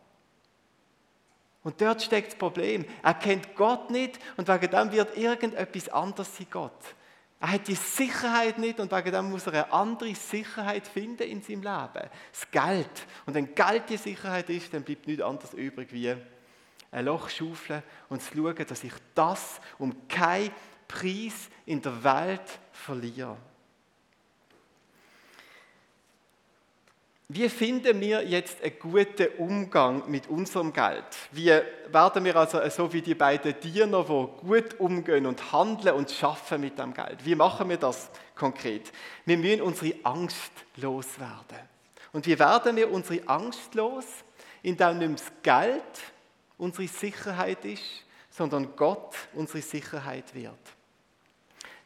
Und 1.64 1.80
dort 1.80 2.02
steckt 2.02 2.32
das 2.32 2.38
Problem. 2.38 2.84
Er 3.02 3.14
kennt 3.14 3.54
Gott 3.54 3.90
nicht 3.90 4.18
und 4.36 4.48
wegen 4.48 4.70
dem 4.70 4.92
wird 4.92 5.16
irgendetwas 5.16 5.88
anderes 5.88 6.36
sein 6.36 6.48
Gott. 6.50 6.94
Er 7.40 7.52
hat 7.52 7.66
die 7.66 7.74
Sicherheit 7.74 8.58
nicht 8.58 8.78
und 8.78 8.92
wegen 8.92 9.12
dem 9.12 9.30
muss 9.30 9.46
er 9.46 9.52
eine 9.52 9.72
andere 9.72 10.14
Sicherheit 10.14 10.86
finden 10.86 11.24
in 11.24 11.42
seinem 11.42 11.62
Leben. 11.62 12.08
Das 12.30 12.50
Geld. 12.50 13.06
Und 13.26 13.34
wenn 13.34 13.54
Geld 13.54 13.88
die 13.88 13.96
Sicherheit 13.96 14.48
ist, 14.50 14.72
dann 14.74 14.82
bleibt 14.82 15.06
nichts 15.06 15.22
anderes 15.22 15.54
übrig 15.54 15.92
wie 15.92 16.14
ein 16.92 17.04
Loch 17.04 17.28
schaufeln 17.30 17.82
und 18.10 18.22
zu 18.22 18.36
schauen, 18.36 18.66
dass 18.66 18.84
ich 18.84 18.92
das 19.14 19.60
um 19.78 20.06
keinen 20.06 20.50
Preis 20.92 21.48
in 21.66 21.80
der 21.80 22.04
Welt 22.04 22.58
verliere. 22.72 23.36
Wie 27.28 27.48
finden 27.48 27.98
wir 27.98 28.22
jetzt 28.28 28.62
einen 28.62 28.78
guten 28.78 29.28
Umgang 29.38 30.10
mit 30.10 30.28
unserem 30.28 30.70
Geld? 30.70 31.04
Wie 31.30 31.46
werden 31.46 32.24
wir 32.26 32.36
also 32.36 32.60
so 32.68 32.92
wie 32.92 33.00
die 33.00 33.14
beiden 33.14 33.58
Diener, 33.58 34.04
die 34.04 34.46
gut 34.46 34.78
umgehen 34.78 35.24
und 35.24 35.50
handeln 35.50 35.94
und 35.94 36.10
schaffen 36.10 36.60
mit 36.60 36.78
dem 36.78 36.92
Geld? 36.92 37.24
Wie 37.24 37.34
machen 37.34 37.70
wir 37.70 37.78
das 37.78 38.10
konkret? 38.34 38.92
Wir 39.24 39.38
müssen 39.38 39.62
unsere 39.62 39.94
Angst 40.02 40.52
loswerden. 40.76 41.60
Und 42.12 42.26
wie 42.26 42.38
werden 42.38 42.76
wir 42.76 42.90
unsere 42.90 43.26
Angst 43.26 43.74
los? 43.74 44.04
Indem 44.62 44.98
nicht 44.98 45.14
das 45.14 45.32
Geld 45.42 45.82
unsere 46.58 46.86
Sicherheit 46.86 47.64
ist, 47.64 48.04
sondern 48.28 48.76
Gott 48.76 49.16
unsere 49.32 49.62
Sicherheit 49.62 50.34
wird. 50.34 50.60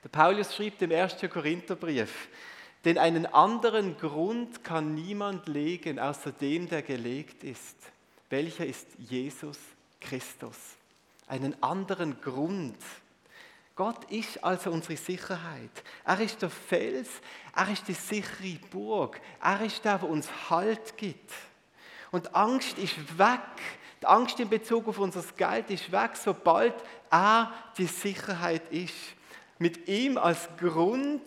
Der 0.06 0.22
Paulus 0.22 0.54
schreibt 0.54 0.80
im 0.82 0.92
1. 0.92 1.16
Korintherbrief, 1.28 2.28
denn 2.84 2.96
einen 2.96 3.26
anderen 3.26 3.96
Grund 3.98 4.62
kann 4.62 4.94
niemand 4.94 5.48
legen, 5.48 5.98
außer 5.98 6.30
dem, 6.30 6.68
der 6.68 6.82
gelegt 6.82 7.42
ist. 7.42 7.74
Welcher 8.30 8.64
ist 8.64 8.86
Jesus 8.98 9.58
Christus? 10.00 10.56
Einen 11.26 11.60
anderen 11.60 12.20
Grund. 12.20 12.76
Gott 13.74 14.08
ist 14.08 14.44
also 14.44 14.70
unsere 14.70 14.96
Sicherheit. 14.96 15.72
Er 16.04 16.20
ist 16.20 16.40
der 16.40 16.50
Fels, 16.50 17.08
er 17.56 17.68
ist 17.72 17.88
die 17.88 17.94
sichere 17.94 18.60
Burg. 18.70 19.20
Er 19.42 19.60
ist 19.62 19.84
der, 19.84 19.98
der 19.98 20.08
uns 20.08 20.28
Halt 20.48 20.96
gibt. 20.96 21.32
Und 22.12 22.32
Angst 22.32 22.78
ist 22.78 23.18
weg. 23.18 23.40
Die 24.02 24.06
Angst 24.06 24.38
in 24.38 24.48
Bezug 24.48 24.86
auf 24.86 25.00
unser 25.00 25.24
Geld 25.36 25.68
ist 25.70 25.90
weg, 25.90 26.12
sobald 26.14 26.74
er 27.10 27.52
die 27.76 27.86
Sicherheit 27.86 28.70
ist. 28.70 29.15
Mit 29.58 29.88
ihm 29.88 30.18
als 30.18 30.48
Grund 30.58 31.22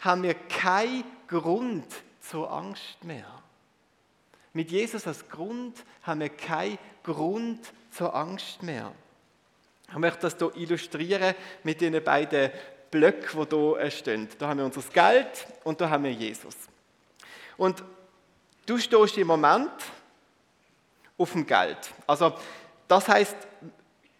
haben 0.00 0.22
wir 0.22 0.34
keinen 0.34 1.04
Grund 1.28 1.86
zur 2.20 2.50
Angst 2.52 3.02
mehr. 3.04 3.26
Mit 4.52 4.70
Jesus 4.70 5.06
als 5.06 5.28
Grund 5.28 5.84
haben 6.02 6.20
wir 6.20 6.28
keinen 6.28 6.78
Grund 7.02 7.60
zur 7.90 8.14
Angst 8.14 8.62
mehr. 8.62 8.92
Ich 9.88 9.96
möchte 9.96 10.20
das 10.20 10.36
hier 10.38 10.54
illustrieren 10.56 11.34
mit 11.62 11.80
den 11.80 12.02
beiden 12.02 12.50
Blöcken, 12.90 13.48
die 13.48 13.56
hier 13.56 13.90
stehen. 13.90 14.28
Da 14.38 14.48
haben 14.48 14.58
wir 14.58 14.64
unser 14.64 14.82
Geld 14.82 15.46
und 15.64 15.80
da 15.80 15.88
haben 15.88 16.04
wir 16.04 16.12
Jesus. 16.12 16.56
Und 17.56 17.82
du 18.66 18.78
stehst 18.78 19.18
im 19.18 19.26
Moment 19.26 19.72
auf 21.16 21.32
dem 21.32 21.46
Geld. 21.46 21.78
Also 22.06 22.34
das 22.88 23.08
heißt, 23.08 23.36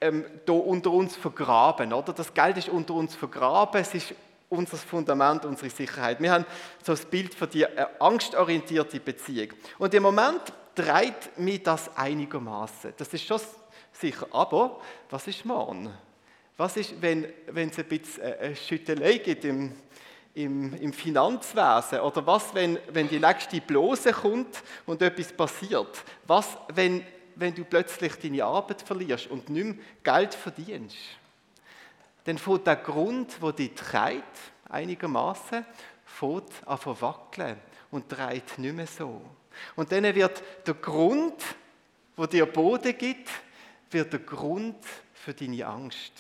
ähm, 0.00 0.24
da 0.46 0.52
unter 0.52 0.90
uns 0.90 1.16
vergraben, 1.16 1.92
oder? 1.92 2.12
Das 2.12 2.32
Geld 2.32 2.56
ist 2.56 2.68
unter 2.68 2.94
uns 2.94 3.14
vergraben. 3.14 3.80
Es 3.80 3.94
ist 3.94 4.14
unser 4.48 4.76
Fundament, 4.76 5.44
unsere 5.44 5.70
Sicherheit. 5.70 6.20
Wir 6.20 6.32
haben 6.32 6.44
so 6.82 6.92
das 6.92 7.04
Bild 7.04 7.34
für 7.34 7.46
die 7.46 7.62
äh, 7.62 7.86
angstorientierte 7.98 9.00
Beziehung. 9.00 9.48
Und 9.78 9.94
im 9.94 10.02
Moment 10.02 10.40
dreht 10.74 11.38
mich 11.38 11.62
das 11.62 11.96
einigermaßen. 11.96 12.94
Das 12.96 13.12
ist 13.14 13.24
schon 13.24 13.40
sicher. 13.92 14.26
Aber 14.32 14.80
was 15.08 15.26
ist 15.26 15.44
morgen? 15.44 15.92
Was 16.56 16.76
ist, 16.76 17.00
wenn, 17.00 17.24
es 17.24 17.78
ein 17.78 17.84
bisschen 17.86 18.22
äh, 18.22 18.54
Schüttelei 18.54 19.18
gibt 19.18 19.44
im, 19.44 19.72
im, 20.34 20.74
im 20.74 20.92
Finanzwesen? 20.92 22.00
Oder 22.00 22.26
was, 22.26 22.54
wenn, 22.54 22.78
wenn 22.92 23.08
die 23.08 23.18
nächste 23.18 23.60
Blose 23.60 24.12
kommt 24.12 24.62
und 24.84 25.00
etwas 25.00 25.32
passiert? 25.32 26.02
Was, 26.26 26.58
wenn, 26.74 27.04
wenn 27.36 27.54
du 27.54 27.64
plötzlich 27.64 28.14
deine 28.16 28.44
Arbeit 28.44 28.82
verlierst 28.82 29.28
und 29.28 29.48
nicht 29.48 29.64
mehr 29.64 29.74
Geld 30.02 30.34
verdienst? 30.34 30.96
dann 32.24 32.38
fängt 32.38 32.66
der 32.66 32.76
Grund, 32.76 33.40
wo 33.40 33.50
die 33.52 33.74
treibt, 33.74 34.38
einigermaßen, 34.68 35.64
fängt 36.04 36.66
an 36.66 36.78
verwackeln 36.78 37.58
und 37.90 38.10
dreht 38.10 38.58
nicht 38.58 38.74
mehr 38.74 38.86
so. 38.86 39.22
Und 39.76 39.90
dann 39.90 40.04
wird 40.14 40.42
der 40.66 40.74
Grund, 40.74 41.42
wo 42.16 42.26
dir 42.26 42.46
Boden 42.46 42.96
gibt, 42.96 43.28
wird 43.90 44.12
der 44.12 44.20
Grund 44.20 44.76
für 45.12 45.34
deine 45.34 45.66
Angst. 45.66 46.12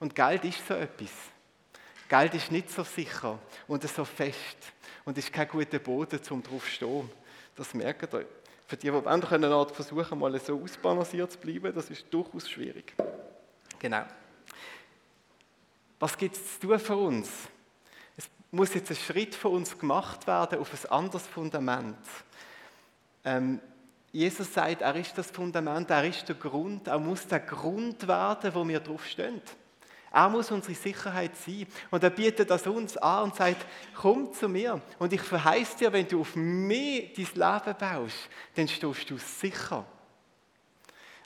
Und 0.00 0.14
Geld 0.14 0.44
ist 0.44 0.66
so 0.66 0.74
etwas. 0.74 1.10
Geld 2.08 2.34
ist 2.34 2.50
nicht 2.50 2.70
so 2.70 2.82
sicher 2.84 3.38
und 3.66 3.86
so 3.88 4.04
fest 4.04 4.56
und 5.04 5.18
ist 5.18 5.32
kein 5.32 5.48
guter 5.48 5.78
Boden, 5.78 6.20
um 6.30 6.42
drauf 6.42 6.64
zu 6.64 6.70
stehen. 6.70 7.10
Das 7.54 7.74
merkt 7.74 8.14
ihr. 8.14 8.26
Für 8.68 8.76
die, 8.76 8.88
die 8.88 8.92
wollen, 8.92 9.22
können 9.22 9.68
versuchen, 9.72 10.18
mal 10.18 10.38
so 10.38 10.60
ausbalanciert 10.62 11.32
zu 11.32 11.38
bleiben. 11.38 11.74
Das 11.74 11.88
ist 11.88 12.04
durchaus 12.10 12.50
schwierig. 12.50 12.92
Genau. 13.78 14.02
Was 15.98 16.18
gibt 16.18 16.36
es 16.36 16.60
zu 16.60 16.66
tun 16.66 16.78
für 16.78 16.96
uns? 16.96 17.30
Es 18.14 18.28
muss 18.50 18.74
jetzt 18.74 18.90
ein 18.90 18.96
Schritt 18.96 19.34
von 19.34 19.54
uns 19.54 19.76
gemacht 19.78 20.26
werden 20.26 20.58
auf 20.58 20.70
ein 20.74 20.90
anderes 20.90 21.26
Fundament. 21.26 21.96
Ähm, 23.24 23.58
Jesus 24.12 24.52
sagt, 24.52 24.82
er 24.82 24.96
ist 24.96 25.16
das 25.16 25.30
Fundament, 25.30 25.88
er 25.88 26.04
ist 26.04 26.28
der 26.28 26.36
Grund, 26.36 26.88
er 26.88 26.98
muss 26.98 27.26
der 27.26 27.40
Grund 27.40 28.06
werden, 28.06 28.54
wo 28.54 28.68
wir 28.68 28.80
drauf 28.80 29.06
stehen. 29.06 29.40
Er 30.10 30.28
muss 30.28 30.50
unsere 30.50 30.74
Sicherheit 30.74 31.36
sein. 31.36 31.66
Und 31.90 32.02
er 32.02 32.10
bietet 32.10 32.50
das 32.50 32.66
uns 32.66 32.96
an 32.96 33.24
und 33.24 33.36
sagt, 33.36 33.66
komm 33.94 34.32
zu 34.32 34.48
mir. 34.48 34.80
Und 34.98 35.12
ich 35.12 35.20
verheiße 35.20 35.78
dir, 35.78 35.92
wenn 35.92 36.08
du 36.08 36.20
auf 36.20 36.34
mich 36.34 37.12
dein 37.14 37.24
Leben 37.24 37.78
baust, 37.78 38.28
dann 38.54 38.68
stehst 38.68 39.10
du 39.10 39.18
sicher. 39.18 39.84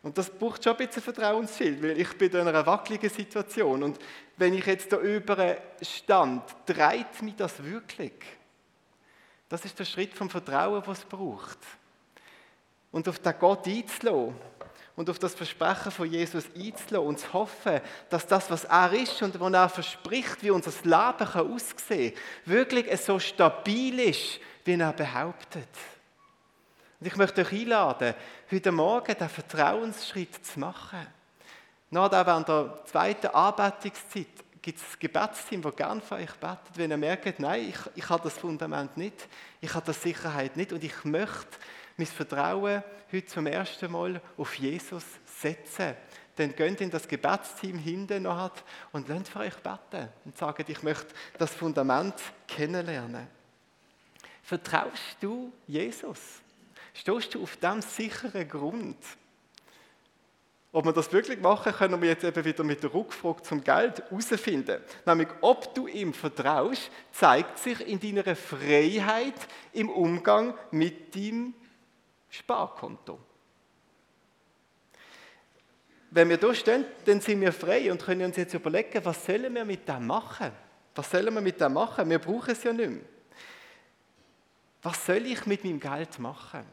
Und 0.03 0.19
das 0.19 0.31
braucht 0.31 0.65
schon 0.65 0.73
ein 0.77 0.87
bisschen 0.87 1.03
Vertrauensschild, 1.03 1.81
weil 1.81 2.01
ich 2.01 2.19
bin 2.19 2.33
in 2.33 2.49
einer 2.49 2.67
wackeligen 2.67 3.09
Situation. 3.09 3.85
Und 3.85 3.99
wenn 4.37 4.53
ich 4.55 4.67
jetzt 4.67 4.93
da 4.93 4.99
über 4.99 5.57
stand, 5.81 6.43
dreht 6.67 7.23
mich 7.23 7.37
das 7.37 7.63
wirklich? 7.63 8.15
Das 9.49 9.65
ist 9.65 9.79
der 9.79 9.85
Schritt 9.85 10.15
vom 10.15 10.29
Vertrauen, 10.29 10.83
was 10.87 10.99
es 10.99 11.05
braucht. 11.05 11.59
Und 12.91 13.09
auf 13.09 13.21
den 13.21 13.35
Gott 13.39 13.67
einzulassen 13.69 14.35
und 14.95 15.09
auf 15.09 15.19
das 15.19 15.35
Versprechen 15.35 15.91
von 15.91 16.11
Jesus 16.11 16.45
einzulassen 16.55 17.09
und 17.09 17.19
zu 17.19 17.33
hoffen, 17.33 17.81
dass 18.11 18.27
das, 18.27 18.51
was 18.51 18.65
er 18.65 18.93
ist 18.93 19.23
und 19.23 19.39
was 19.41 19.53
er 19.53 19.69
verspricht, 19.69 20.43
wie 20.43 20.51
unser 20.51 20.71
Leben 20.83 21.31
kann 21.31 21.53
aussehen 21.53 22.15
kann, 22.15 22.53
wirklich 22.53 23.01
so 23.01 23.19
stabil 23.19 23.99
ist, 24.01 24.39
wie 24.65 24.75
er 24.75 24.93
behauptet. 24.93 25.69
Und 27.01 27.07
ich 27.07 27.17
möchte 27.17 27.41
euch 27.41 27.53
einladen, 27.53 28.15
heute 28.51 28.71
Morgen 28.71 29.17
den 29.19 29.29
Vertrauensschritt 29.29 30.45
zu 30.47 30.61
machen. 30.61 31.07
Nachher 31.91 32.27
während 32.27 32.49
der 32.49 32.85
zweiten 32.85 33.27
Anbetungszeit 33.29 34.27
gibt 34.63 34.79
es 34.79 34.85
ein 34.85 35.01
Gebetsteam, 35.01 35.63
das 35.63 35.75
gerne 35.75 36.01
für 36.01 36.15
euch 36.15 36.33
betet, 36.35 36.77
wenn 36.77 36.91
ihr 36.91 36.97
merkt, 36.97 37.41
nein, 37.41 37.69
ich, 37.69 37.79
ich 37.97 38.09
habe 38.09 38.23
das 38.23 38.39
Fundament 38.39 38.97
nicht, 38.97 39.29
ich 39.61 39.75
habe 39.75 39.93
die 39.93 39.99
Sicherheit 39.99 40.57
nicht 40.57 40.73
und 40.73 40.85
ich 40.85 41.05
möchte 41.05 41.59
mein 42.03 42.07
Vertrauen 42.07 42.83
heute 43.13 43.27
zum 43.27 43.47
ersten 43.47 43.93
Mal 43.93 44.21
auf 44.37 44.55
Jesus 44.57 45.05
setzen. 45.25 45.95
Dann 46.35 46.57
geht 46.57 46.81
in 46.81 46.91
das 46.91 47.07
Gebetsteam 47.07 47.79
hinten 47.79 48.25
noch 48.25 48.51
und 48.91 49.09
lernt 49.09 49.29
für 49.29 49.41
euch 49.41 49.55
beten 49.57 50.09
und 50.25 50.37
sagt, 50.37 50.69
ich 50.69 50.83
möchte 50.83 51.15
das 51.39 51.55
Fundament 51.55 52.15
kennenlernen. 52.49 53.29
Vertraust 54.43 55.17
du 55.21 55.53
Jesus? 55.69 56.19
Stehst 56.95 57.35
du 57.35 57.43
auf 57.43 57.57
dem 57.57 57.81
sicheren 57.81 58.49
Grund? 58.49 58.99
Ob 60.73 60.87
wir 60.87 60.93
das 60.93 61.13
wirklich 61.13 61.41
machen, 61.41 61.73
können 61.73 62.01
wir 62.01 62.09
jetzt 62.09 62.25
eben 62.25 62.45
wieder 62.45 62.65
mit 62.65 62.83
der 62.83 62.93
Rückfrage 62.93 63.43
zum 63.43 63.63
Geld 63.63 64.03
herausfinden. 64.11 64.81
Nämlich, 65.05 65.29
ob 65.43 65.75
du 65.75 65.87
ihm 65.87 66.15
vertraust, 66.15 66.91
zeigt 67.13 67.59
sich 67.59 67.87
in 67.87 68.01
deiner 68.01 68.35
Freiheit 68.35 69.35
im 69.73 69.91
Umgang 69.91 70.55
mit 70.71 71.15
deinem 71.15 71.55
Sparkonto. 72.33 73.19
Wenn 76.11 76.29
wir 76.31 76.39
da 76.39 76.55
stehen, 76.55 76.85
dann 77.05 77.21
sind 77.21 77.41
wir 77.41 77.53
frei 77.53 77.93
und 77.93 78.03
können 78.03 78.27
uns 78.27 78.37
jetzt 78.37 78.55
überlegen, 78.55 79.05
was 79.05 79.25
sollen 79.25 79.55
wir 79.55 79.65
mit 79.65 79.87
dem 79.87 80.07
machen? 80.07 80.51
Was 80.95 81.11
sollen 81.11 81.33
wir 81.33 81.41
mit 81.41 81.61
dem 81.61 81.75
machen? 81.75 82.09
Wir 82.09 82.19
brauchen 82.19 82.51
es 82.51 82.65
ja 82.65 82.73
nicht 82.73 82.91
mehr. 82.91 83.05
Was 84.83 85.07
soll 85.07 85.27
ich 85.27 85.45
mit 85.47 85.63
meinem 85.63 85.79
Geld 85.79 86.19
machen? 86.19 86.65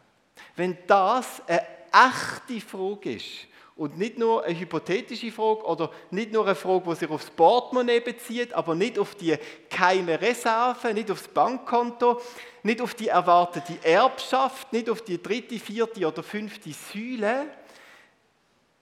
Wenn 0.56 0.78
das 0.88 1.42
eine 1.46 1.66
echte 1.92 2.66
Frage 2.66 3.16
ist 3.16 3.48
und 3.80 3.98
nicht 3.98 4.18
nur 4.18 4.44
eine 4.44 4.60
hypothetische 4.60 5.32
Frage 5.32 5.64
oder 5.64 5.90
nicht 6.12 6.34
nur 6.34 6.46
eine 6.46 6.54
Frage, 6.54 6.90
die 6.90 6.96
sich 6.96 7.10
aufs 7.10 7.30
Portemonnaie 7.30 8.02
bezieht, 8.02 8.54
aber 8.54 8.76
nicht 8.76 9.00
auf 9.00 9.16
die 9.16 9.38
geheime 9.70 10.20
Reserve, 10.20 10.94
nicht 10.94 11.10
aufs 11.10 11.30
Bankkonto, 11.30 12.20
nicht 12.62 12.82
auf 12.82 12.94
die 12.94 13.08
erwartete 13.08 13.80
Erbschaft, 13.82 14.74
nicht 14.74 14.90
auf 14.90 15.02
die 15.02 15.24
dritte, 15.24 15.58
vierte 15.58 16.06
oder 16.06 16.22
fünfte 16.22 16.74
Säule, 16.74 17.46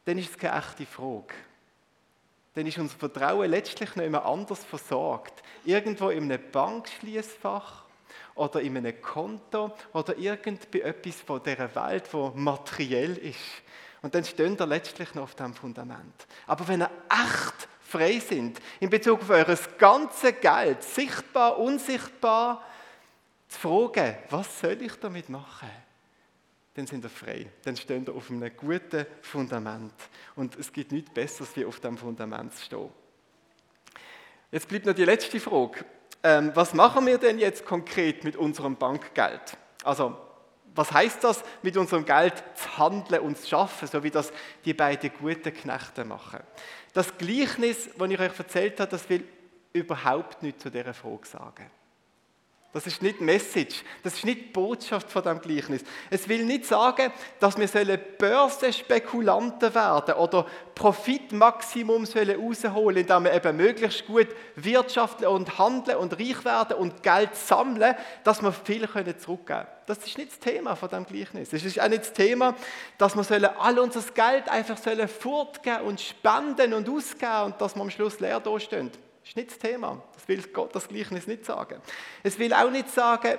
dann 0.06 0.18
ist 0.18 0.32
es 0.32 0.38
keine 0.38 0.58
echte 0.58 0.88
Frage. 0.88 1.36
Dann 2.56 2.66
ist 2.66 2.80
unser 2.80 2.98
Vertrauen 2.98 3.52
letztlich 3.52 3.96
noch 3.96 4.04
immer 4.04 4.26
anders 4.26 4.66
versorgt. 4.66 5.44
Irgendwo 5.64 6.10
in 6.10 6.24
einem 6.24 6.42
Bankschließfach 6.52 7.84
oder 8.34 8.62
in 8.62 8.78
einem 8.78 9.00
Konto 9.00 9.72
oder 9.94 10.18
irgend 10.18 10.72
bei 10.72 10.80
etwas 10.80 11.22
von 11.22 11.44
dieser 11.44 11.76
Welt, 11.76 12.12
wo 12.12 12.32
materiell 12.34 13.16
ist. 13.18 13.62
Und 14.08 14.15
dann 14.15 14.24
stehen 14.24 14.56
ihr 14.58 14.65
letztlich 14.65 15.13
noch 15.15 15.24
auf 15.24 15.36
dem 15.36 15.54
Fundament. 15.54 16.28
Aber 16.46 16.65
wenn 16.70 16.82
ihr 16.82 16.89
echt 17.10 17.67
frei 17.82 18.22
sind, 18.22 18.58
in 18.80 18.89
Bezug 18.89 19.20
auf 19.22 19.30
eures 19.30 19.67
ganze 19.78 20.32
Geld, 20.32 20.82
sichtbar, 20.82 21.60
unsichtbar, 21.60 22.63
zu 23.50 23.60
fragen, 23.60 24.15
was 24.30 24.62
soll 24.62 24.82
ich 24.82 24.93
damit 24.93 25.28
machen? 25.28 25.67
Dann 26.74 26.88
sind 26.88 27.04
ihr 27.04 27.10
frei. 27.10 27.48
Dann 27.65 27.76
stehen 27.76 28.06
ihr 28.08 28.15
auf 28.15 28.32
einem 28.32 28.50
guten 28.56 29.06
Fundament. 29.22 29.91
Und 30.38 30.56
es 30.56 30.72
gibt 30.72 30.93
nichts 30.93 31.12
Besseres, 31.13 31.54
wie 31.58 31.65
auf 31.65 31.82
dem 31.82 31.98
Fundament 31.98 32.54
zu 32.54 32.63
stehen. 32.63 32.89
Jetzt 34.54 34.70
bleibt 34.70 34.86
noch 34.86 34.96
die 34.96 35.04
letzte 35.04 35.38
Frage 35.41 35.84
ähm, 36.24 36.52
was 36.54 36.74
machen 36.74 37.06
wir 37.06 37.17
denn 37.17 37.39
jetzt 37.39 37.65
konkret 37.65 38.24
mit 38.24 38.38
unserem 38.38 38.78
Bankgeld? 38.78 39.58
Also, 39.84 40.17
was 40.78 40.92
heißt 40.92 41.24
das, 41.24 41.44
mit 41.63 41.76
unserem 41.76 42.06
Geld 42.06 42.44
zu 42.56 42.78
handeln 42.78 43.22
und 43.22 43.38
zu 43.38 43.48
schaffen, 43.48 43.88
so 43.88 44.04
wie 44.04 44.12
das 44.12 44.32
die 44.63 44.74
beiden 44.74 45.12
guten 45.20 45.54
Knechte 45.54 46.06
machen? 46.06 46.40
Das 46.94 47.18
Gleichnis, 47.18 47.90
das 47.98 48.10
ich 48.10 48.20
euch 48.20 48.40
erzählt 48.40 48.80
habe, 48.80 48.92
das 48.92 49.10
will 49.10 49.28
überhaupt 49.74 50.44
nichts 50.44 50.63
zu 50.63 50.70
dieser 50.70 50.94
Frage 50.94 51.28
sagen. 51.28 51.72
Das 52.74 52.86
ist 52.86 53.02
nicht 53.02 53.22
Message, 53.22 53.84
das 54.04 54.16
ist 54.16 54.26
nicht 54.26 54.40
die 54.42 54.52
Botschaft 54.52 55.10
von 55.10 55.24
dem 55.24 55.40
Gleichnis. 55.40 55.84
Es 56.10 56.28
will 56.28 56.44
nicht 56.44 56.66
sagen, 56.66 57.14
dass 57.40 57.58
wir 57.58 57.98
Börsenspekulanten 57.98 59.74
werden 59.74 60.16
oder 60.16 60.46
Profitmaximum 60.76 62.04
rausholen, 62.04 62.98
indem 62.98 63.24
wir 63.24 63.34
eben 63.34 63.58
möglichst 63.58 64.06
gut 64.06 64.28
wirtschaften 64.56 65.28
und 65.28 65.58
handeln 65.58 65.98
und 65.98 66.20
reich 66.20 66.44
werden 66.44 66.78
und 66.78 67.02
Geld 67.02 67.36
sammeln, 67.36 67.96
dass 68.26 68.42
wir 68.42 68.52
viel 68.52 68.88
zurückgeben 69.18 69.46
können. 69.46 69.68
Das 69.86 70.00
ist 70.00 70.18
nicht 70.18 70.32
das 70.32 70.40
Thema 70.40 70.76
von 70.76 70.90
dem 70.90 71.06
Gleichnis. 71.06 71.54
Es 71.54 71.64
ist 71.64 71.80
auch 71.80 71.88
nicht 71.88 72.02
das 72.02 72.14
Thema, 72.14 72.54
dass 72.98 73.16
wir 73.16 73.62
all 73.62 73.80
unser 73.80 74.02
Geld 74.14 74.50
einfach 74.50 74.78
fortgeben 75.08 75.82
und 75.86 76.02
spenden 76.02 76.74
und 76.74 76.90
ausgeben 76.90 77.44
und 77.46 77.62
dass 77.62 77.76
wir 77.76 77.82
am 77.82 77.90
Schluss 77.90 78.20
leer 78.20 78.42
dastehen. 78.42 78.92
Das 79.28 79.32
ist 79.32 79.36
nicht 79.36 79.52
das 79.52 79.60
Thema. 79.60 80.02
Das 80.13 80.26
will 80.30 80.42
Gott 80.54 80.74
das 80.74 80.88
Gleichnis 80.88 81.28
nicht 81.28 81.44
sagen. 81.44 81.82
Es 82.24 82.40
will 82.40 82.54
auch 82.54 82.72
nicht 82.72 82.90
sagen, 82.90 83.38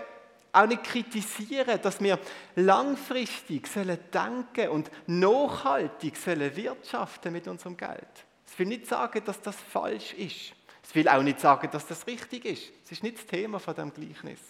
auch 0.53 0.66
nicht 0.66 0.85
kritisieren, 0.85 1.81
dass 1.81 1.98
wir 2.03 2.18
langfristig 2.57 3.66
sollen 3.66 3.98
denken 4.12 4.68
und 4.68 4.90
nachhaltig 5.07 6.18
sollen 6.18 6.55
wirtschaften 6.55 7.33
mit 7.33 7.48
unserem 7.48 7.74
Geld. 7.74 8.07
Es 8.46 8.59
will 8.59 8.66
nicht 8.66 8.87
sagen, 8.87 9.22
dass 9.24 9.40
das 9.40 9.57
falsch 9.57 10.12
ist. 10.12 10.53
Es 10.83 10.94
will 10.94 11.09
auch 11.09 11.22
nicht 11.22 11.40
sagen, 11.40 11.70
dass 11.72 11.87
das 11.87 12.07
richtig 12.07 12.44
ist. 12.44 12.70
Es 12.85 12.92
ist 12.92 13.03
nicht 13.03 13.16
das 13.16 13.27
Thema 13.27 13.59
von 13.59 13.74
dem 13.74 13.90
Gleichnis. 13.90 14.40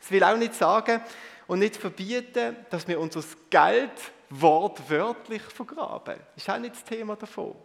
Es 0.00 0.08
will 0.12 0.22
auch 0.22 0.36
nicht 0.36 0.54
sagen 0.54 1.00
und 1.48 1.58
nicht 1.58 1.76
verbieten, 1.76 2.54
dass 2.70 2.86
wir 2.86 3.00
unser 3.00 3.24
Geld 3.50 4.12
wortwörtlich 4.30 5.42
vergraben. 5.42 6.20
Das 6.36 6.44
ist 6.44 6.48
auch 6.48 6.58
nicht 6.58 6.76
das 6.76 6.84
Thema 6.84 7.16
davon. 7.16 7.56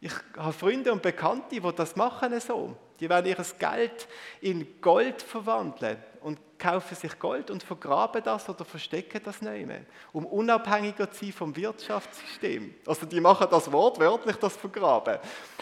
Ich 0.00 0.12
habe 0.36 0.52
Freunde 0.52 0.92
und 0.92 1.02
Bekannte, 1.02 1.60
die 1.60 1.72
das 1.74 1.96
machen 1.96 2.38
so. 2.40 2.76
Die 3.00 3.08
werden 3.08 3.26
ihr 3.26 3.36
Geld 3.58 4.08
in 4.40 4.80
Gold 4.80 5.22
verwandeln 5.22 5.98
und 6.20 6.38
kaufen 6.58 6.94
sich 6.94 7.18
Gold 7.18 7.50
und 7.50 7.62
vergraben 7.62 8.22
das 8.22 8.48
oder 8.48 8.64
verstecken 8.64 9.20
das 9.24 9.42
nicht 9.42 9.66
mehr, 9.66 9.82
um 10.12 10.24
unabhängiger 10.26 11.10
zu 11.10 11.24
sein 11.24 11.32
vom 11.32 11.56
Wirtschaftssystem. 11.56 12.74
Also 12.86 13.06
die 13.06 13.20
machen 13.20 13.46
das 13.50 13.70
wortwörtlich, 13.70 14.36
das 14.36 14.56
Vergraben. 14.56 15.18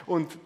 Und 0.06 0.38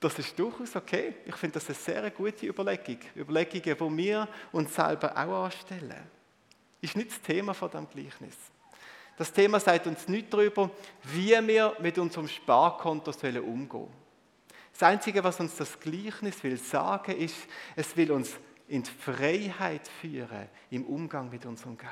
das 0.00 0.18
ist 0.18 0.38
durchaus 0.38 0.76
okay. 0.76 1.14
Ich 1.26 1.34
finde 1.34 1.54
das 1.54 1.66
eine 1.66 1.74
sehr 1.74 2.10
gute 2.10 2.46
Überlegung. 2.46 2.98
Überlegungen, 3.16 3.96
die 3.98 4.04
wir 4.04 4.28
uns 4.52 4.74
selber 4.74 5.12
auch 5.16 5.44
anstellen. 5.44 6.06
Ist 6.80 6.96
nicht 6.96 7.10
das 7.10 7.20
Thema 7.20 7.52
von 7.52 7.70
dem 7.70 7.88
Gleichnis. 7.88 8.36
Das 9.18 9.32
Thema 9.32 9.58
sagt 9.58 9.88
uns 9.88 10.06
nicht 10.06 10.32
darüber, 10.32 10.70
wie 11.02 11.30
wir 11.30 11.76
mit 11.80 11.98
unserem 11.98 12.28
Sparkonto 12.28 13.10
umgehen 13.10 13.68
sollen. 13.68 13.88
Das 14.72 14.82
Einzige, 14.84 15.24
was 15.24 15.40
uns 15.40 15.56
das 15.56 15.78
Gleichnis 15.80 16.42
will 16.44 16.56
sagen, 16.56 17.16
ist, 17.16 17.36
es 17.74 17.96
will 17.96 18.12
uns 18.12 18.36
in 18.68 18.84
die 18.84 18.90
Freiheit 18.90 19.88
führen 20.00 20.46
im 20.70 20.84
Umgang 20.84 21.30
mit 21.30 21.44
unserem 21.46 21.76
Geld. 21.76 21.90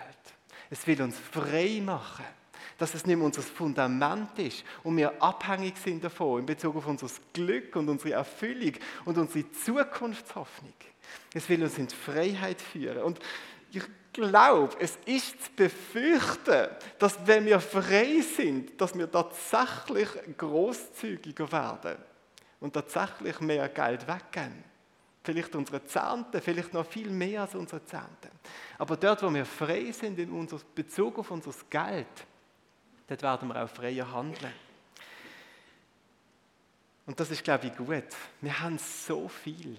Es 0.71 0.87
will 0.87 1.03
uns 1.03 1.19
frei 1.19 1.83
machen, 1.85 2.25
dass 2.79 2.95
es 2.95 3.05
nicht 3.07 3.17
mehr 3.17 3.27
unser 3.27 3.43
Fundament 3.43 4.39
ist 4.39 4.65
und 4.85 4.97
wir 4.97 5.21
abhängig 5.21 5.79
sind 5.79 6.05
davon 6.05 6.41
in 6.41 6.47
Bezug 6.47 6.77
auf 6.77 6.87
unser 6.87 7.09
Glück 7.33 7.75
und 7.75 7.89
unsere 7.89 8.15
Erfüllung 8.15 8.75
und 9.05 9.19
unsere 9.19 9.51
Zukunftshoffnung. 9.51 10.75
Es 11.35 11.49
will 11.49 11.65
uns 11.65 11.77
in 11.77 11.89
die 11.89 11.95
Freiheit 11.95 12.61
führen. 12.61 13.03
Und 13.03 13.19
ich 13.73 13.83
glaube, 14.17 14.77
es 14.81 14.99
ist 15.05 15.45
zu 15.45 15.51
befürchten, 15.53 16.69
dass 16.99 17.19
wenn 17.27 17.45
wir 17.45 17.61
frei 17.61 18.21
sind, 18.21 18.81
dass 18.81 18.97
wir 18.97 19.11
tatsächlich 19.11 20.09
großzügiger 20.37 21.51
werden 21.53 21.97
und 22.61 22.73
tatsächlich 22.73 23.39
mehr 23.41 23.69
Geld 23.69 24.09
weggeben. 24.09 24.65
Vielleicht 25.23 25.55
unsere 25.55 25.85
Zehnte, 25.85 26.41
vielleicht 26.41 26.73
noch 26.73 26.87
viel 26.87 27.11
mehr 27.11 27.43
als 27.43 27.55
unsere 27.55 27.85
Zehnte. 27.85 28.31
Aber 28.79 28.97
dort, 28.97 29.23
wo 29.23 29.33
wir 29.33 29.45
frei 29.45 29.93
sind 29.93 30.19
in 30.19 30.31
unserem 30.31 30.63
Bezug 30.75 31.19
auf 31.19 31.31
unser 31.31 31.53
Geld, 31.69 32.07
dort 33.09 33.23
werden 33.23 33.49
wir 33.49 33.63
auch 33.63 33.69
freier 33.69 34.11
handeln. 34.11 34.53
Und 37.07 37.21
das 37.21 37.31
ist, 37.31 37.45
glaube 37.45 37.67
ich, 37.67 37.77
gut. 37.77 38.05
Wir 38.41 38.61
haben 38.61 38.79
so 38.79 39.29
viel. 39.29 39.77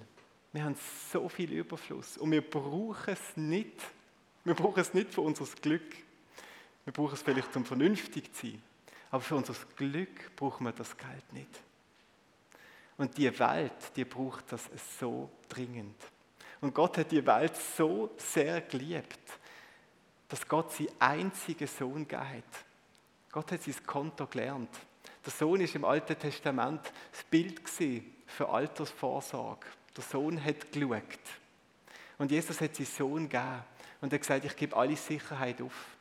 Wir 0.54 0.63
haben 0.63 0.78
so 1.12 1.28
viel 1.28 1.52
Überfluss. 1.52 2.17
Und 2.17 2.32
wir 2.32 2.41
brauchen 2.41 3.13
es 3.13 3.36
nicht. 3.36 3.82
Wir 4.48 4.56
brauchen 4.56 4.80
es 4.80 4.94
nicht 4.94 5.14
für 5.14 5.20
unser 5.20 5.44
Glück. 5.62 5.94
Wir 6.86 6.94
brauchen 6.94 7.16
es 7.16 7.22
vielleicht, 7.22 7.54
um 7.58 7.66
vernünftig 7.66 8.34
zu 8.34 8.48
sein. 8.48 8.64
Aber 9.12 9.22
für 9.22 9.36
unser 9.36 9.54
Glück 9.76 10.34
brauchen 10.38 10.64
wir 10.64 10.72
das 10.72 10.96
Geld 10.96 11.34
nicht. 11.34 11.50
Und 12.96 13.18
die 13.18 13.38
Welt, 13.38 13.74
die 13.98 14.06
braucht 14.06 14.50
das 14.54 14.70
so 15.02 15.30
dringend. 15.50 15.98
Und 16.62 16.74
Gott 16.74 16.98
hat 16.98 17.12
die 17.12 17.26
Welt 17.26 17.58
so 17.58 18.16
sehr 18.16 18.62
geliebt, 18.62 19.20
dass 20.30 20.48
Gott 20.48 20.72
seinen 20.72 20.92
einzigen 20.98 21.68
Sohn 21.68 22.08
gegeben 22.08 22.30
hat. 22.30 22.66
Gott 23.34 23.52
hat 23.52 23.64
sein 23.64 23.76
Konto 23.86 24.28
gelernt. 24.28 24.74
Der 25.26 25.34
Sohn 25.34 25.60
ist 25.60 25.76
im 25.76 25.84
Alten 25.84 26.18
Testament 26.18 26.90
das 27.12 27.26
Bild 27.26 27.70
für 27.70 28.48
Altersvorsorge. 28.48 29.68
Der 29.98 30.06
Sohn 30.06 30.42
hat 30.42 30.72
geschaut. 30.72 31.04
Und 32.18 32.32
Jesus 32.32 32.62
hat 32.62 32.78
seinen 32.78 32.86
Sohn 32.86 33.24
gegeben 33.28 33.66
und 34.02 34.14
hat 34.14 34.22
gesagt, 34.22 34.46
ich 34.46 34.56
gebe 34.56 34.76
alle 34.76 34.96
Sicherheit 34.96 35.62
auf. 35.62 35.98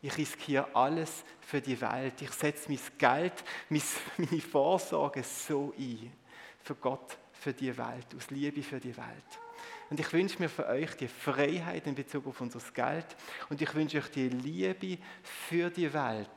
Ich 0.00 0.16
riskiere 0.16 0.68
alles 0.74 1.24
für 1.40 1.60
die 1.60 1.80
Welt. 1.80 2.22
Ich 2.22 2.30
setze 2.30 2.68
mein 2.68 2.80
Geld, 2.98 3.44
meine 3.68 4.40
Vorsorge 4.40 5.22
so 5.22 5.74
ein 5.76 6.12
für 6.62 6.74
Gott, 6.74 7.16
für 7.32 7.52
die 7.52 7.76
Welt, 7.76 8.06
aus 8.16 8.30
Liebe 8.30 8.62
für 8.62 8.78
die 8.78 8.96
Welt. 8.96 9.38
Und 9.90 9.98
ich 9.98 10.12
wünsche 10.12 10.38
mir 10.38 10.48
für 10.48 10.66
euch 10.66 10.94
die 10.96 11.08
Freiheit 11.08 11.86
in 11.86 11.94
Bezug 11.94 12.26
auf 12.26 12.40
unser 12.40 12.60
Geld 12.72 13.06
und 13.48 13.60
ich 13.60 13.74
wünsche 13.74 13.98
euch 13.98 14.10
die 14.10 14.28
Liebe 14.28 14.98
für 15.22 15.70
die 15.70 15.92
Welt, 15.92 16.28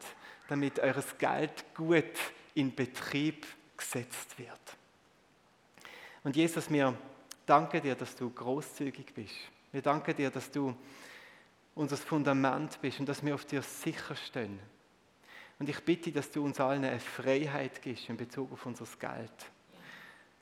damit 0.47 0.79
eures 0.79 1.17
Geld 1.17 1.65
gut 1.75 2.17
in 2.55 2.73
Betrieb 2.73 3.45
gesetzt 3.75 4.37
wird. 4.39 4.59
Und 6.23 6.35
Jesus, 6.35 6.69
wir 6.69 6.95
danken 7.45 7.81
dir, 7.81 7.95
dass 7.95 8.15
du 8.15 8.29
großzügig 8.29 9.13
bist. 9.13 9.35
Wir 9.71 9.81
danken 9.81 10.15
dir, 10.15 10.29
dass 10.29 10.51
du 10.51 10.75
unser 11.75 11.97
Fundament 11.97 12.79
bist 12.81 12.99
und 12.99 13.07
dass 13.07 13.23
wir 13.23 13.35
auf 13.35 13.45
dir 13.45 13.61
sicher 13.61 14.15
stehen. 14.15 14.59
Und 15.59 15.69
ich 15.69 15.79
bitte, 15.83 16.11
dass 16.11 16.31
du 16.31 16.43
uns 16.43 16.59
allen 16.59 16.83
eine 16.83 16.99
Freiheit 16.99 17.81
gibst 17.81 18.09
in 18.09 18.17
Bezug 18.17 18.51
auf 18.51 18.65
unser 18.65 18.85
Geld 18.99 19.51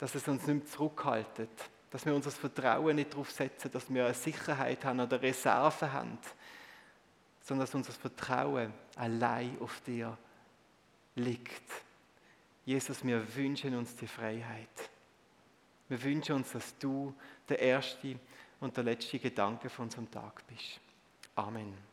dass 0.00 0.14
es 0.14 0.26
uns 0.26 0.46
nicht 0.46 0.66
zurückhaltet, 0.66 1.50
dass 1.90 2.06
wir 2.06 2.14
unser 2.14 2.30
Vertrauen 2.30 2.96
nicht 2.96 3.12
darauf 3.12 3.30
setzen, 3.30 3.70
dass 3.70 3.92
wir 3.92 4.06
eine 4.06 4.14
Sicherheit 4.14 4.82
haben 4.82 4.98
oder 4.98 5.20
Reserve 5.20 5.92
haben, 5.92 6.18
sondern 7.42 7.66
dass 7.66 7.74
unser 7.74 7.92
Vertrauen 7.92 8.72
allein 8.96 9.58
auf 9.60 9.82
dir 9.82 10.16
liegt. 11.16 11.70
Jesus, 12.64 13.04
wir 13.04 13.36
wünschen 13.36 13.76
uns 13.76 13.94
die 13.94 14.06
Freiheit. 14.06 14.68
Wir 15.90 16.02
wünschen 16.02 16.36
uns, 16.36 16.52
dass 16.52 16.78
du 16.78 17.14
der 17.46 17.58
erste 17.58 18.18
und 18.60 18.76
der 18.76 18.84
letzte 18.84 19.18
Gedanke 19.18 19.68
von 19.68 19.86
unserem 19.86 20.10
Tag 20.10 20.46
bist. 20.46 20.80
Amen. 21.34 21.89